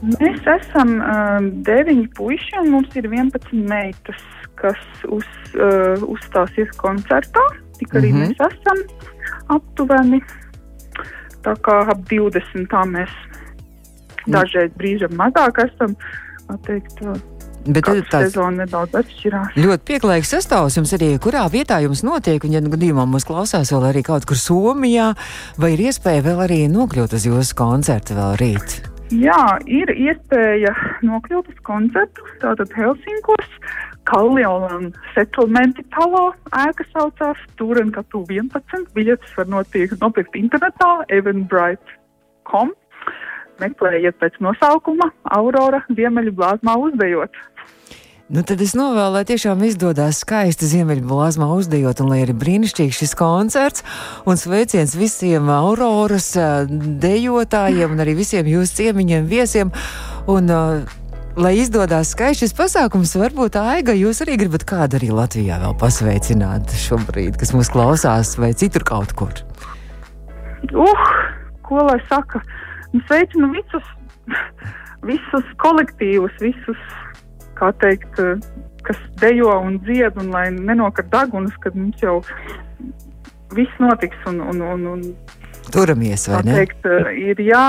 Mēs 0.04 0.48
esam 0.60 0.96
uh, 1.00 1.44
deviņi 1.68 2.08
puiši 2.16 2.60
un 2.62 2.72
mums 2.72 2.96
ir 2.96 3.08
11 3.08 3.52
meitas, 3.68 4.24
kas 4.60 4.80
uz, 5.10 5.28
uh, 5.58 6.00
uzstāsies 6.08 6.72
koncertā. 6.78 7.44
Tik 7.80 7.96
arī 7.96 8.14
mm 8.14 8.22
-hmm. 8.22 8.36
mēs 8.38 8.52
esam 8.52 8.78
aptuveni. 9.48 10.22
Tā 11.44 11.56
kā 11.66 11.80
ap 11.92 12.00
20 12.10 12.68
tā 12.72 12.84
mēs 12.88 13.12
dažreiz 14.28 14.72
brīžam 14.78 15.12
mazāk 15.20 15.66
esam. 15.66 15.96
Teikt, 16.64 17.00
Bet 17.64 17.86
tad 17.88 18.02
tā 18.12 18.20
sezona 18.26 18.66
nedaudz 18.66 18.96
atšķirās. 19.00 19.56
Ļoti 19.56 19.86
pieklājīgs 19.88 20.34
sastāvs 20.36 20.76
jums 20.76 20.92
arī, 20.98 21.14
kurā 21.24 21.46
vietā 21.52 21.78
jums 21.80 22.02
notiek, 22.04 22.44
un, 22.44 22.52
ja 22.52 22.60
gadījumā 22.60 23.06
mums 23.08 23.24
klausās 23.28 23.72
vēl 23.72 23.86
arī 23.88 24.02
kaut 24.04 24.28
kur 24.28 24.40
Somijā, 24.40 25.14
vai 25.56 25.74
ir 25.78 25.86
iespēja 25.88 26.26
vēl 26.26 26.44
arī 26.44 26.60
nokļūt 26.72 27.16
uz 27.16 27.28
jūsu 27.30 27.56
koncertu 27.56 28.18
vēl 28.20 28.36
rīt? 28.42 28.82
Jā, 29.16 29.60
ir 29.70 29.94
iespēja 29.96 30.74
nokļūt 31.08 31.54
uz 31.54 31.64
koncertu. 31.64 32.28
Tātad 32.42 32.72
Helsinkos, 32.76 33.48
Kalniņa 34.10 34.92
settlementi 35.14 35.86
talā 35.96 36.26
ēka 36.66 36.86
saucās 36.92 37.40
Turenkatu 37.60 38.24
11. 38.30 38.90
Biļetes 38.96 39.36
var 39.38 39.50
notiek, 39.52 39.96
nopirkt 40.02 40.36
internetā 40.40 40.92
eventbrite.com. 41.14 42.74
Meklējiet 43.62 44.18
pēc 44.20 44.40
nosaukuma 44.44 45.12
Aurora 45.38 45.84
Ziemeļu 45.94 46.34
blāzmā 46.36 46.76
uzdejot. 46.88 47.38
Nu, 48.34 48.42
tad 48.42 48.62
es 48.64 48.72
novēlu, 48.74 49.18
lai 49.18 49.26
tiešām 49.30 49.60
izdodas 49.68 50.22
skaisti 50.24 50.66
Ziemeļblāzmā 50.72 51.50
uzdejot, 51.54 52.00
un 52.02 52.10
lai 52.10 52.22
ir 52.24 52.32
brīnišķīgs 52.40 53.04
šis 53.04 53.14
koncerts. 53.20 53.84
Un 54.26 54.40
sveiciens 54.40 54.96
visiem 54.98 55.52
Auroras 55.54 56.32
dejotājiem 57.04 57.94
un 57.94 58.02
arī 58.02 58.16
visiem 58.24 58.48
jūsu 58.50 58.80
ciemiņiem, 58.80 59.28
viesiem. 59.30 59.74
Un, 60.32 60.50
uh, 60.50 60.96
Lai 61.34 61.56
izdodas 61.58 62.12
skaists 62.14 62.44
šis 62.44 62.52
pasākums, 62.54 63.16
varbūt 63.18 63.56
Aiga, 63.58 63.96
jūs 63.98 64.20
arī 64.22 64.36
gribat 64.38 64.68
kādu 64.70 65.00
arī 65.00 65.08
Latvijā 65.10 65.56
vēl 65.64 65.72
pasveicināt 65.82 66.70
šobrīd, 66.78 67.40
kas 67.42 67.56
mūs 67.56 67.72
klausās, 67.74 68.36
vai 68.38 68.52
citur 68.54 68.86
kaut 68.86 69.16
kur? 69.18 69.34
Uh, 70.70 71.08
ko 71.66 71.88
lai 71.88 71.98
saka? 72.06 72.44
Nu, 72.94 73.02
sveicinu 73.08 73.50
visus, 73.56 73.90
visus 75.10 75.50
kolektīvus, 75.64 76.38
visus 76.44 76.86
kā 77.58 77.72
teikt, 77.82 78.22
kas 78.86 79.02
dejo 79.24 79.58
un 79.58 79.82
dzied, 79.88 80.14
un 80.22 80.30
lai 80.36 80.52
nenokar 80.54 81.10
degunas, 81.10 81.58
kad 81.66 81.74
mums 81.74 81.98
jau 82.06 82.20
viss 83.58 83.82
notiks. 83.82 84.22
Un, 84.30 84.38
un, 84.54 84.62
un, 84.76 84.86
un, 84.94 85.10
Turamies, 85.72 86.28
vai 86.28 86.42
ne? 86.44 86.56
Teikt, 86.60 86.86
eh, 86.86 87.12
ir 87.32 87.40
jā, 87.40 87.64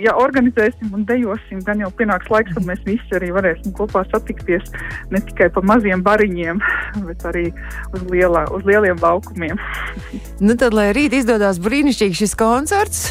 ja 0.00 0.14
organizēsim 0.16 0.94
un 0.96 1.04
dejosim, 1.08 1.60
gan 1.66 1.82
jau 1.82 1.90
pienāks 1.98 2.30
laiks, 2.32 2.54
kad 2.56 2.64
mēs 2.68 2.80
visi 2.86 3.16
arī 3.18 3.32
varēsim 3.36 3.74
kopā 3.76 4.04
satikties 4.10 4.70
ne 5.12 5.20
tikai 5.20 5.50
pa 5.52 5.62
maziem 5.66 6.02
bariņiem, 6.06 6.62
bet 7.08 7.26
arī 7.28 7.48
uz, 7.92 8.06
lielā, 8.08 8.46
uz 8.56 8.64
lieliem 8.68 8.98
laukumiem. 9.02 9.60
nu 10.46 10.56
tad, 10.56 10.74
lai 10.76 10.90
rīt 10.96 11.18
izdodas 11.20 11.60
brīnišķīgi 11.62 12.22
šis 12.24 12.34
koncerts, 12.40 13.04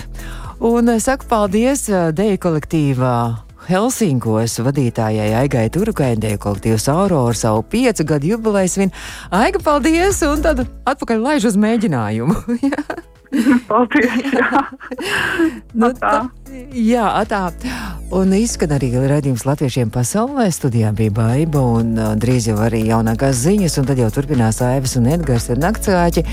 un 0.57 0.95
eh, 0.95 0.99
saku 1.03 1.29
paldies 1.29 1.87
Deja 2.17 2.41
kolektīvā 2.41 3.15
Helsinkos 3.69 4.57
vadītājai 4.65 5.29
Aigai 5.43 5.67
Turkaindē 5.73 6.33
kolektīvs 6.41 6.87
Aurora 6.91 7.37
savu 7.37 7.61
piecu 7.69 8.07
gadu 8.09 8.33
jubilejas 8.33 8.75
svin. 8.79 8.91
Aiga, 9.29 9.61
paldies! 9.61 10.23
Un 10.25 10.41
tad 10.41 10.65
atpakaļ 10.65 11.23
laiž 11.29 11.51
uz 11.53 11.61
mēģinājumu. 11.61 12.41
Paldies! 13.69 14.11
Jā, 14.33 14.61
nu, 15.79 15.91
tā. 15.97 16.15
Jā, 16.75 17.07
tā. 17.29 17.45
Un 18.11 18.33
izskan 18.35 18.73
arī 18.75 18.89
redzējums 18.91 19.45
latviešiem 19.47 19.91
pasaulē. 19.93 20.49
Studijā 20.51 20.89
bija 20.95 21.13
baiva 21.15 21.61
un 21.77 21.93
drīz 22.19 22.49
jau 22.49 22.57
arī 22.59 22.81
jaunākās 22.89 23.39
ziņas, 23.45 23.77
un 23.79 23.87
tad 23.87 24.01
jau 24.01 24.09
turpinās 24.11 24.59
Aivas 24.65 24.97
un 24.99 25.07
Edgars 25.13 25.47
ar 25.53 25.61
naktsāķi. 25.63 26.25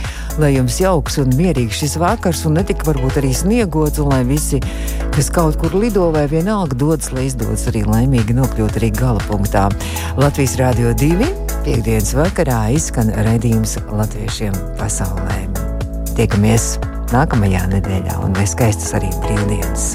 Lai 0.43 0.51
jums 0.57 0.81
jauks 0.83 1.21
un 1.23 1.31
mierīgs 1.39 1.79
šis 1.79 1.95
vakars, 2.03 2.43
un 2.51 2.59
ne 2.59 2.67
tik 2.67 2.83
varbūt 2.89 3.21
arī 3.23 3.31
sniegots, 3.37 4.03
un 4.03 4.11
lai 4.11 4.25
visi, 4.27 4.59
kas 5.15 5.31
kaut 5.35 5.61
kur 5.63 5.79
lido 5.79 6.11
vai 6.15 6.27
vienalga 6.31 6.75
dodas, 6.79 7.13
lai 7.15 7.29
izdodas 7.31 7.69
arī 7.71 7.85
laimīgi 7.87 8.35
nokļūt 8.41 8.83
arī 8.83 8.91
gala 8.99 9.23
punktā. 9.31 9.69
Latvijas 10.19 10.59
Rādio 10.59 10.97
2. 10.99 11.31
Piektdienas 11.63 12.15
vakarā 12.19 12.65
izskan 12.75 13.15
redzējums 13.15 13.79
latviešiem 13.87 14.63
pasaulē. 14.83 15.68
Tiekamies 16.19 16.65
nākamajā 17.13 17.61
nedēļā 17.71 18.17
un 18.27 18.35
lai 18.35 18.43
skaistas 18.51 18.91
arī 18.99 19.13
brīvdienas! 19.23 19.87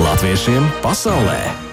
Latviešiem 0.00 0.72
pasaulē! 0.80 1.65